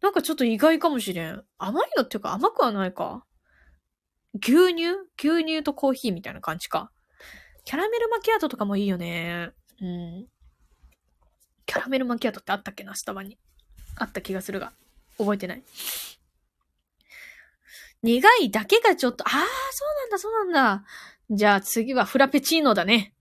[0.03, 1.45] なんかちょっと意外かもしれん。
[1.59, 3.23] 甘いのっていうか甘くはないか。
[4.41, 4.97] 牛乳？
[5.19, 6.91] 牛乳とコーヒーみたいな感じか。
[7.65, 9.51] キャラメルマキアートとかもいいよね。
[9.81, 10.27] うん。
[11.67, 13.39] キャラメルマキアートってあったっけな、スタバに。
[13.97, 14.73] あった気がするが。
[15.19, 15.63] 覚えてない。
[18.03, 19.41] 苦いだけがちょっと、ああ、そう
[20.03, 20.85] なんだ、そうなんだ。
[21.31, 23.15] じゃあ次はフラペチーノだね。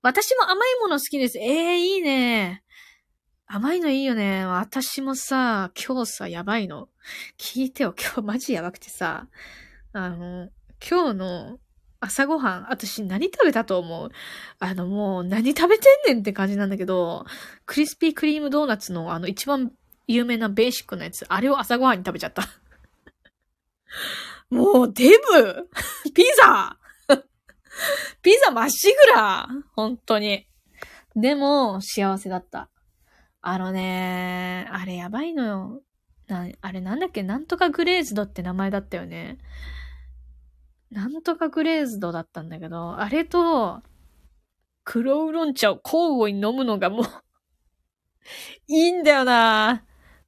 [0.00, 1.38] 私も甘いもの好きです。
[1.38, 2.62] ええー、いいね。
[3.46, 4.46] 甘いのいいよね。
[4.46, 6.88] 私もさ、今日さ、やばいの。
[7.38, 9.28] 聞いてよ、今日マジやばくてさ。
[9.96, 10.48] あの、
[10.90, 11.58] 今日の
[12.00, 14.10] 朝ごはん、私何食べたと思う？
[14.58, 17.24] あのもう何食べてんねんって感じなんだけど、
[17.64, 19.70] クリスピークリームドーナツのあの一番
[20.08, 22.42] 有名なベーシックなやつ、あれを朝ごはんに食べちゃった。
[24.50, 25.70] もうデブ
[26.12, 26.76] ピザ
[28.20, 30.48] ピザまっしぐら本当に。
[31.14, 32.68] でも、幸せだった。
[33.42, 35.82] あのね、あれやばいのよ。
[36.26, 37.22] な、あれなんだっけ？
[37.22, 39.38] なんとかグレーズドって名前だったよね。
[40.90, 43.82] なんとかグレーズドだったんだけど、あれと、
[44.84, 47.06] 黒ウーロン茶を交互に飲むのがもう
[48.68, 49.84] いいんだよな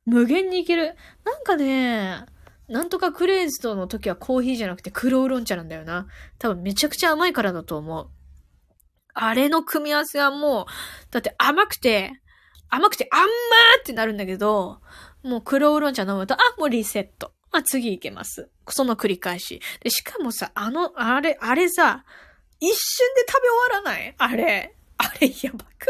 [0.07, 0.97] 無限にいける。
[1.25, 2.25] なんかね、
[2.69, 6.07] なんとかグレーズドの時はコーヒーじゃなくて黒ウーロン茶なんだよな。
[6.38, 8.11] 多分めちゃくちゃ甘いからだと思う。
[9.14, 10.66] あれの組み合わせはもう、
[11.11, 12.12] だって甘くて、
[12.69, 13.29] 甘くてあんまー
[13.81, 14.81] ってなるんだけど、
[15.23, 17.33] もう黒ウーロン茶飲むと、あ、もうリセット。
[17.57, 18.51] まあ、次行けます。
[18.69, 19.62] その繰り返し。
[19.81, 22.05] で、しかもさ、あの、あれ、あれさ、
[22.61, 22.75] 一瞬
[23.14, 24.14] で食べ終わらない？
[24.19, 24.75] あれ。
[24.99, 25.87] あれ、やばく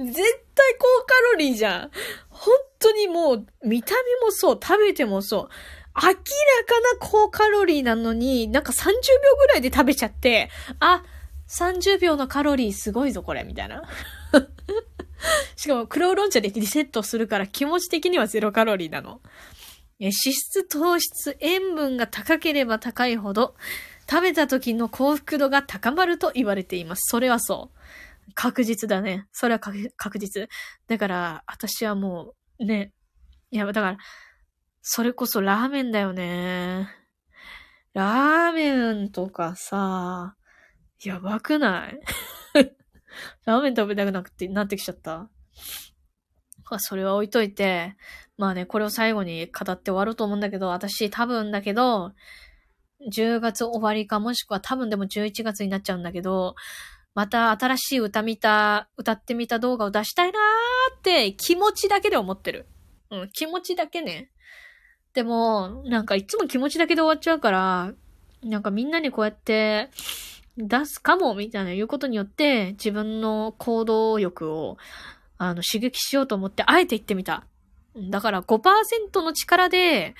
[0.00, 0.12] ない？
[0.12, 0.20] 絶
[0.56, 1.90] 対高カロリーじゃん。
[2.28, 5.48] 本当にもう、見た目もそう、食べてもそう。
[5.94, 6.18] 明らかな
[6.98, 8.92] 高カロリーなのに、なんか30秒
[9.38, 10.50] ぐらいで食べちゃって、
[10.80, 11.04] あ、
[11.48, 13.84] 30秒のカロリーすごいぞ、これ、みたいな。
[15.54, 19.20] しかも、黒ウーロン茶でリセットするから気持ち的にはゼロカロリーなの。
[20.06, 23.56] 脂質、糖質、塩分が高ければ高いほど、
[24.08, 27.00] 食べた時の幸福度が高まると言われています。
[27.10, 27.78] それはそう。
[28.34, 29.26] 確実だね。
[29.32, 30.48] それは確実。
[30.86, 32.92] だから、私はもう、ね。
[33.50, 33.98] いや、だから、
[34.82, 36.88] それこそラーメンだよね。
[37.92, 40.36] ラーメンとかさ、
[41.02, 42.00] やばくない？
[43.44, 45.28] ラーメン食べたくなくて、なってきちゃった。
[46.78, 47.96] それは置いといて、
[48.36, 52.12] まあね、これを最後に語って終わろうと思うんだけど、私多分だけど、
[53.10, 56.54] 10月終わりかもしくは多分でも11月になっちゃうんだけど、
[57.14, 62.66] また新しい歌見た、歌ってみた動画を出したいなーって気持ちだけで思ってる。
[63.10, 64.30] うん、気持ちだけね。
[65.14, 67.92] でも、なんかいつも気持ちだけで終わっちゃうから、
[68.42, 69.90] なんかみんなにこうやって
[70.56, 74.76] 出すかもみたいな言うことによって自分の行動欲を
[75.38, 77.46] あの刺激しようと思ってあえて言ってみた。
[78.10, 80.14] だから5%の力で、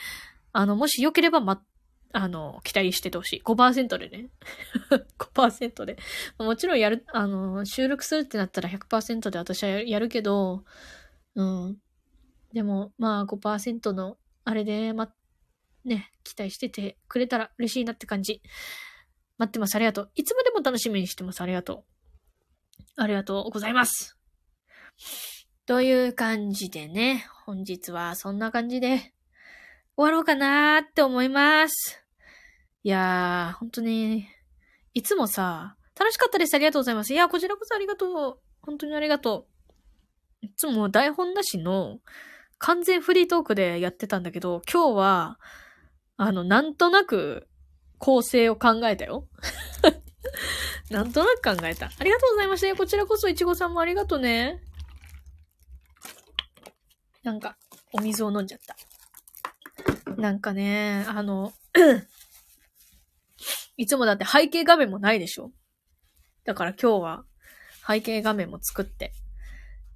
[0.52, 1.62] あの、もし良ければま、
[2.12, 3.42] あの、期待しててほしい。
[3.44, 4.30] 5%でね。
[5.18, 5.98] 5%で。
[6.38, 10.64] もちろんやる、あの、収録するってなったら100%で私はやるけど、
[11.34, 11.78] うん。
[12.52, 15.12] でも、まあ5%のあれで、ま、
[15.84, 18.42] ね、期待しててくれたら嬉しいなって感じ。
[19.36, 19.76] 待ってます。
[19.76, 20.10] ありがとう。
[20.14, 21.40] いつまでも楽しみにしてます。
[21.42, 21.84] ありがと
[22.96, 23.02] う。
[23.02, 24.17] ありがとうございます。
[25.66, 29.12] という感じでね、本日はそんな感じで
[29.96, 32.02] 終わろうかなーって思います。
[32.82, 34.34] いやー、ほんとね、
[34.94, 36.54] いつもさ、楽しかったです。
[36.54, 37.12] ありがとうございます。
[37.12, 38.38] いや、こちらこそありがとう。
[38.62, 39.46] 本当にありがと
[40.42, 40.46] う。
[40.46, 41.98] いつも台本なしの
[42.58, 45.38] 完全フリートークでやってたんだけど、今日は、
[46.16, 47.48] あの、なんとなく
[47.98, 49.26] 構成を考えたよ。
[50.90, 51.86] なんとなく考えた。
[51.86, 52.74] ありがとうございました。
[52.76, 54.62] こちらこそいちごさんもありがとうね。
[57.28, 57.58] なんか、
[57.92, 58.74] お水を飲んじゃった。
[60.16, 61.52] なんかね、あの、
[63.76, 65.52] いつもだって背景画面もないでしょ
[66.44, 67.24] だから今日は
[67.86, 69.12] 背景画面も作って、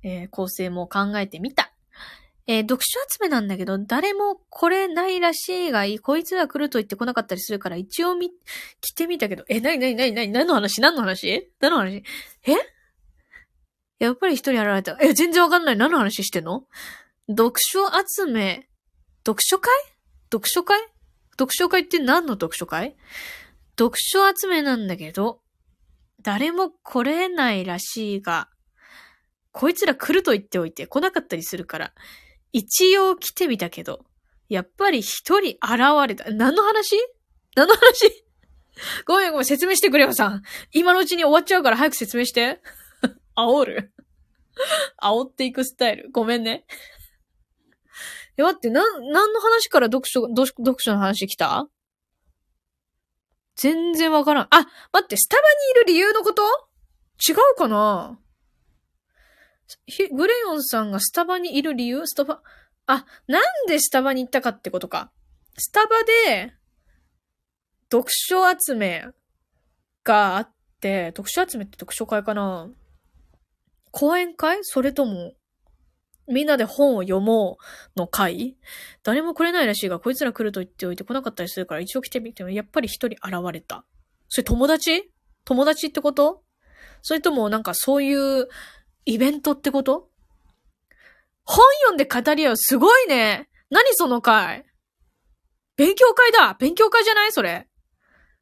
[0.03, 1.73] えー、構成も考えてみた。
[2.47, 5.99] えー、読書集めなんだけど、誰もこれないらしいがいい。
[6.01, 8.31] こいつが来ると言ってこなかったりするから、一応み、
[8.83, 10.83] 来てみたけど、え、なになになになに何の話？
[10.83, 11.51] 何の話？
[11.61, 12.05] 何の話？
[12.47, 12.73] え？
[14.03, 14.99] やっぱり一人やられた。
[15.01, 15.77] え、全然わかんない。
[15.77, 16.65] 何の話してんの？
[17.33, 18.69] 読書集め、
[19.27, 19.71] 読書会？
[20.31, 20.79] 読書会？
[21.33, 22.97] 読書会って何の読書会？
[23.79, 25.41] 読書集めなんだけど、
[26.23, 28.49] 誰も来れないらしいが、
[29.51, 31.93] こいつら来ると言っておいて来なかったりするから、
[32.53, 34.05] 一応来てみたけど、
[34.49, 36.31] やっぱり一人現れた。
[36.31, 36.97] 何の話？
[37.57, 38.25] 何の話？
[39.07, 40.43] ごめんごめん、説明してくれよさん。
[40.73, 42.61] 今のうちに終わっちゃうから早く説明して。
[43.37, 43.93] 煽る
[45.01, 46.11] 煽っていくスタイル。
[46.13, 46.67] ごめんね。
[48.37, 51.69] え、待って、なん、何の話から読書、読書の話来た？
[53.55, 54.47] 全然わからん。
[54.51, 56.43] あ、待って、スタバにいる理由のこと？
[57.29, 58.19] 違うかな？
[60.15, 62.07] グレヨンさんがスタバにいる理由？
[62.07, 62.43] スタバ、
[62.87, 65.13] あ、なんでスタバに行ったかってことか。
[65.57, 66.55] スタバで、
[67.91, 69.05] 読書集め
[70.03, 72.71] があって、読書集めって読書会かな？
[73.91, 74.59] 講演会？
[74.63, 75.35] それとも、
[76.29, 77.59] みんなで本を読も
[77.97, 78.57] うの会？
[79.03, 83.85] 誰も来れないらしいが、こいつら来ると言っておいて来なかったりするから一応来てみても、やっぱり一人現れた。
[84.29, 85.11] それ友達？
[85.45, 86.43] 友達ってこと？
[87.03, 88.49] それともなんかそういう
[89.05, 90.09] イベントってこと？
[91.45, 92.57] 本読んで語り合う？
[92.57, 94.65] すごいね何その会？
[95.77, 97.33] 勉強会だ勉強会じゃない？
[97.33, 97.67] それ。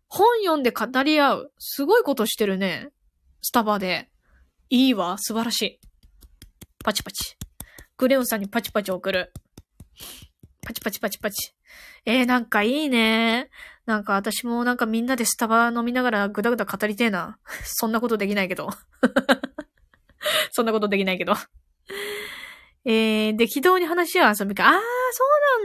[0.09, 1.53] 本読んで語り合う？
[1.59, 2.91] すごいことしてるね。
[3.41, 4.11] スタバで。
[4.69, 5.17] いいわ。
[5.19, 5.81] 素晴らしい。
[6.85, 7.40] パチパチ。
[8.01, 9.31] クレヨンさんにパチパチ送る。
[10.63, 11.55] パチパチパチパチ。
[12.07, 13.51] えー、なんかいいね。
[13.85, 17.37] なんか私もなんかみんなでスタバ飲みながらぐだぐだ語りてえな。
[17.63, 18.71] そんなことできないけど。
[20.51, 21.35] そんなことできないけど。
[22.87, 24.67] えー、で、軌道に話し合う遊びか。
[24.67, 24.81] あー、そ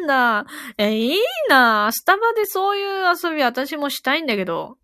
[0.03, 0.51] うなんだ。
[0.77, 4.77] えー、いいなスタバでそういう遊び私もしたいんだけど。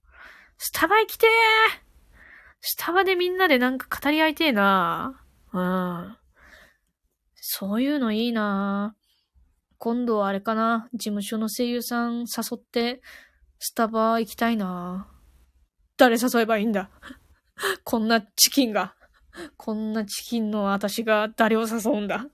[0.57, 1.29] スタバ行きてー。
[2.61, 5.21] スタバでみんなでなんか語り合いてえな
[5.51, 6.17] うん。
[7.53, 8.95] そういうのいいな
[9.77, 13.01] 今度はあれかな事務所の声優さん誘って、
[13.59, 15.09] スタバ行きたいな
[15.97, 16.89] 誰誘えばいいんだ？
[17.83, 18.95] こんなチキンが。
[19.57, 22.25] こんなチキンの私が誰を誘うんだ？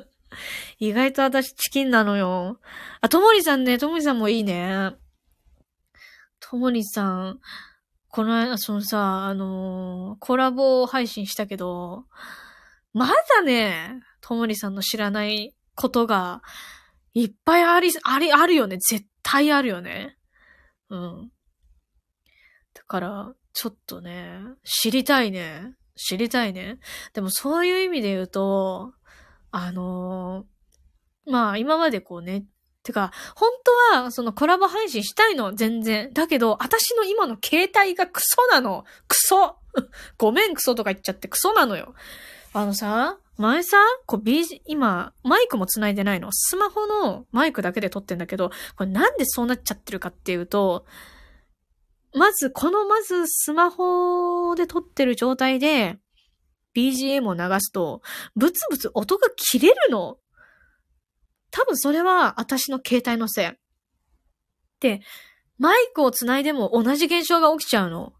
[0.78, 2.60] 意外と私チキンなのよ。
[3.00, 4.94] あ、ともりさんね、ともりさんもいいね。
[6.40, 7.40] ともりさん、
[8.08, 12.04] この間、そのさ、あのー、コラボ配信したけど、
[12.92, 16.42] まだね、ともりさんの知らないことが、
[17.12, 18.78] いっぱいあり、あり、あるよね。
[18.78, 20.16] 絶対あるよね。
[20.88, 21.32] うん。
[22.72, 25.74] だから、ちょっとね、知りたいね。
[25.96, 26.78] 知りたいね。
[27.12, 28.94] でもそういう意味で言うと、
[29.50, 32.44] あのー、まあ今までこうね、
[32.82, 33.50] てか、本
[33.92, 36.12] 当はそのコラボ配信したいの、全然。
[36.12, 38.84] だけど、私の今の携帯がクソなの。
[39.06, 39.56] クソ
[40.18, 41.94] ごめんクソとか言っちゃってクソなのよ。
[42.52, 46.28] あのさ、前さ、こう B、今、マイクも繋いでないの？
[46.32, 50.84] スマホのマイクだけで撮ってんだけど、これなんでそうなっちゃってるかっていうと、
[52.14, 55.98] まず、このまずスマホで撮ってる状態で、
[56.76, 58.02] BGM を流すと、
[58.36, 60.18] ブツブツ音が切れるの。
[61.50, 63.50] 多分それは私の携帯のせい。
[64.80, 65.00] で、
[65.58, 68.12] マイクを繋いでも同じ現象が起きちゃうの。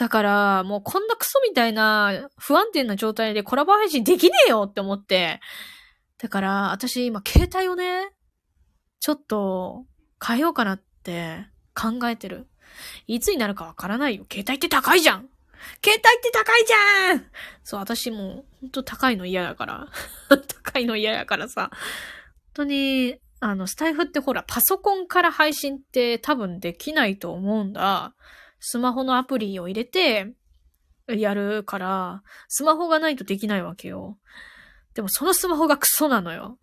[0.00, 5.40] だから、もうこんなクソみたいな不安定な状態でコラボ配信できねえよって思って。
[6.16, 8.08] だから、私今携帯をね、
[9.00, 9.84] ちょっと
[10.26, 11.44] 変えようかなって
[11.74, 12.48] 考えてる。
[13.08, 14.24] いつになるかわからないよ。
[14.32, 15.28] 携帯って高いじゃん
[15.84, 17.24] 携帯って高いじゃん
[17.62, 19.88] そう、私もほんと高いの嫌やから。
[20.64, 21.68] 高いの嫌やからさ。
[21.70, 21.78] 本
[22.54, 28.14] 当に、あの、スタイフってほら、パソコンから配信って多分できないと思うんだ。
[28.60, 30.34] スマホのアプリを入れて、
[31.08, 34.18] やるから、スマホがないとできないわけよ。
[34.94, 36.58] でもそのスマホがクソなのよ。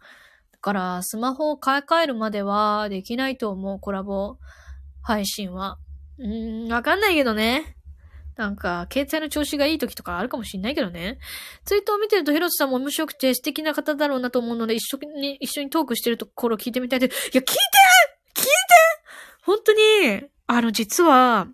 [0.51, 4.37] だから、スマホを買い替えるまではできないと思う、コラボ
[5.01, 5.77] 配信は。
[6.19, 7.75] うーん、わかんないけどね。
[8.35, 11.17] なんか、携帯の調子がいい時とかあるかもしんないけどね。
[11.65, 17.43] ツイートを見てると、ヒロトさんも面白くて素敵な方だろうなと思うので、一緒に、一緒にトークしてるところ聞いてみたいで、いや、聞いて
[18.35, 18.49] 聞いて
[19.43, 21.47] 本当に、あの、実は、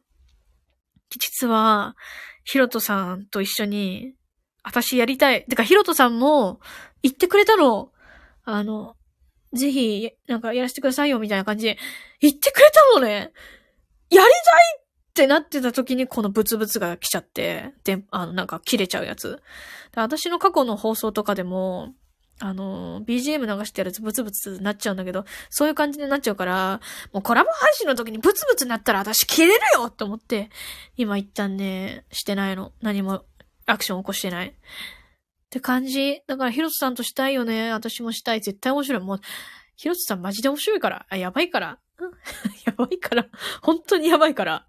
[1.19, 1.95] 実は、
[2.43, 4.13] ヒロトさんと一緒に、
[4.63, 5.45] 私やりたい。
[5.45, 6.59] てか、ヒロトさんも
[7.01, 7.91] 言ってくれたの。
[8.45, 8.95] あの、
[9.53, 11.77] ぜひ、なんかやらせてくださいよ、みたいな感じで
[12.19, 13.31] 言ってくれたのね。
[14.09, 14.29] やりたい
[14.79, 19.41] ってなってた時にこのブツブツが来ちゃって、で、あの、なんか切れちゃうやつ。
[19.95, 21.93] 私の過去の放送とかでも、
[22.39, 26.81] あの、BGM 流してやるとブツブツなっちゃうんだけど、そういう感じになっちゃうから、
[27.11, 30.49] もうコラボ配信の時にブツブツなったら私切れるよって思って、
[30.97, 32.73] 今一旦ね、してないの。
[32.81, 33.23] 何も
[33.65, 34.47] アクション起こしてない。
[34.47, 34.53] っ
[35.49, 36.21] て感じ。
[36.27, 37.71] だからヒロトさんとしたいよね。
[37.71, 38.41] 私もしたい。
[38.41, 39.01] 絶対面白い。
[39.03, 39.19] もう、
[39.75, 41.05] ヒロトさんマジで面白いから。
[41.09, 41.79] あ、やばいから。
[42.65, 43.27] やばいから。
[43.61, 44.65] 本当にやばいから。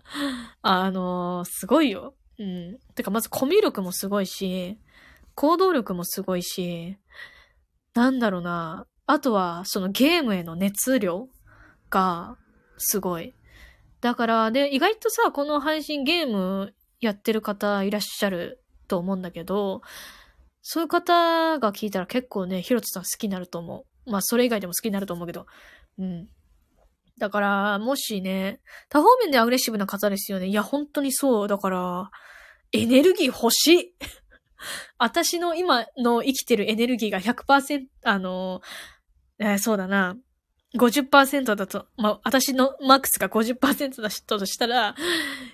[0.60, 2.14] あのー、すごいよ。
[2.38, 2.78] うん。
[2.94, 4.78] てか、まずコミュ力もすごいし、
[5.34, 6.98] 行動力もすごいし、
[7.94, 8.86] なんだろうな。
[9.06, 11.28] あとは、そのゲームへの熱量
[11.90, 12.36] が
[12.76, 13.34] すごい。
[14.00, 19.82] だから、で、意外とさ、この配信ゲームやってる方いらっしゃると思うんだけど、
[20.62, 24.10] そういう方が聞いたら結構ね、ヒロトさん好きになると思う。
[24.10, 25.46] まあ、それ以外でも好きになると思うけど。
[25.98, 26.28] うん。
[27.18, 30.48] だから、もしね、多方面でアグレッシブな方ですよね。
[30.48, 31.48] いや、本当にそう。
[31.48, 32.10] だから、
[32.72, 33.94] エネルギー欲しい。
[34.98, 38.62] 私の今の生きてるエネルギーが100%、あの、
[39.38, 40.16] えー、そうだな。
[40.76, 44.96] 50%だと、まあ、私のマックスが50%だとしたら、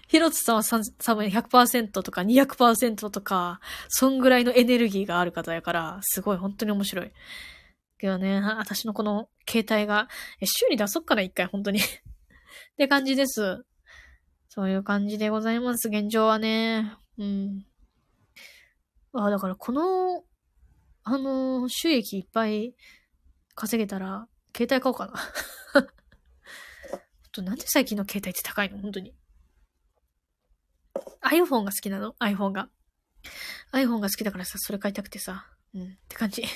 [0.08, 0.62] ヒロツさんは
[0.98, 7.11] 多分100%とか200%とか、そんぐらいのエネルギーがある方やから、すごい本当に面白い。
[7.98, 10.08] けどね、私のこの携帯が、
[10.40, 11.82] え、週に出そっかな、一回、本当にっ
[12.78, 13.62] て感じです。
[14.48, 16.94] そういう感じでございます、現状はね。
[17.18, 17.66] うん。
[19.12, 20.24] あ、だからこの、
[21.02, 22.74] あのー、収益いっぱい
[23.54, 25.14] 稼げたら、携帯買おうかな。
[27.32, 28.78] となんで最近の携帯って高いの？
[28.78, 29.14] 本当に。
[31.22, 32.68] iPhone が好きなの ?iPhone が。
[33.72, 35.46] iPhone が好きだからさ、それ買いたくてさ。
[35.74, 36.42] うん、って感じ。
[36.42, 36.46] っ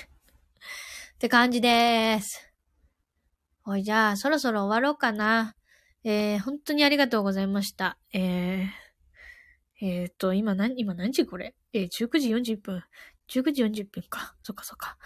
[1.18, 2.52] て感じでーす。
[3.62, 5.54] ほい、じゃあ、そろそろ終わろうかな。
[6.02, 7.98] えー、本当にありがとうございました。
[8.12, 8.68] えー、
[9.80, 11.54] えっ、ー、と、今何、今何時これ？
[11.72, 12.82] えー、19時40分。
[13.28, 14.34] 19時40分か。
[14.42, 14.96] そっかそっか。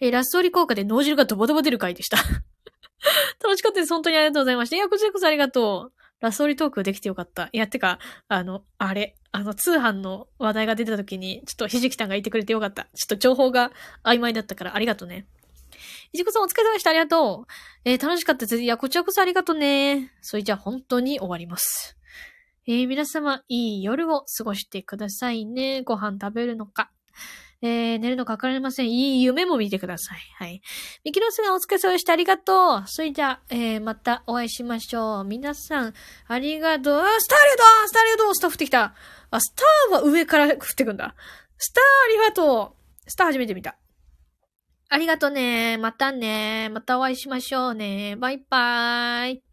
[0.00, 2.18] えー、ラストリ効果で脳汁がドボドボ出る回でした。
[3.42, 3.92] 楽しかったです。
[3.92, 4.76] 本当にありがとうございました。
[4.76, 6.02] いや、こちらこそありがとう。
[6.20, 7.48] ラストリトークできてよかった。
[7.52, 7.98] いや、てか、
[8.28, 12.84] あの、あれ、あの、通販の話題が出た時に、ちょっとひじきさんがいてくれてよかった。
[12.94, 13.72] ちょっと情報が
[14.04, 15.26] 曖昧だったからありがとうね。
[16.12, 16.90] ひじこさんお疲れ様でした。
[16.90, 17.52] ありがとう。
[17.84, 18.60] えー、楽しかったです。
[18.60, 20.12] いや、こちらこそありがとうね。
[20.20, 21.96] それじゃあ本当に終わります。
[22.66, 25.82] えー、皆様、いい夜を過ごしてくださいね。
[25.82, 26.90] ご飯食べるのか。
[27.64, 28.90] えー、寝るのかわかりません。
[28.90, 30.18] いい夢も見てください。
[30.36, 30.60] はい。
[31.04, 32.12] ミキロスがお疲れ様でした。
[32.12, 32.84] ありがとう。
[32.86, 35.24] それじゃあ、えー、またお会いしましょう。
[35.24, 35.94] 皆さん、
[36.26, 36.98] ありがとう。
[36.98, 38.34] あ、スターありがとうスターありがとう？
[38.34, 38.94] スター降ってきた。
[39.30, 41.14] あ、スターは上から降ってくんだ。
[41.56, 43.10] スターありがとう。
[43.10, 43.76] スター初めて見た。
[44.88, 45.78] ありがとうね。
[45.78, 46.68] またね。
[46.70, 48.16] またお会いしましょうね。
[48.16, 49.51] バイバーイ。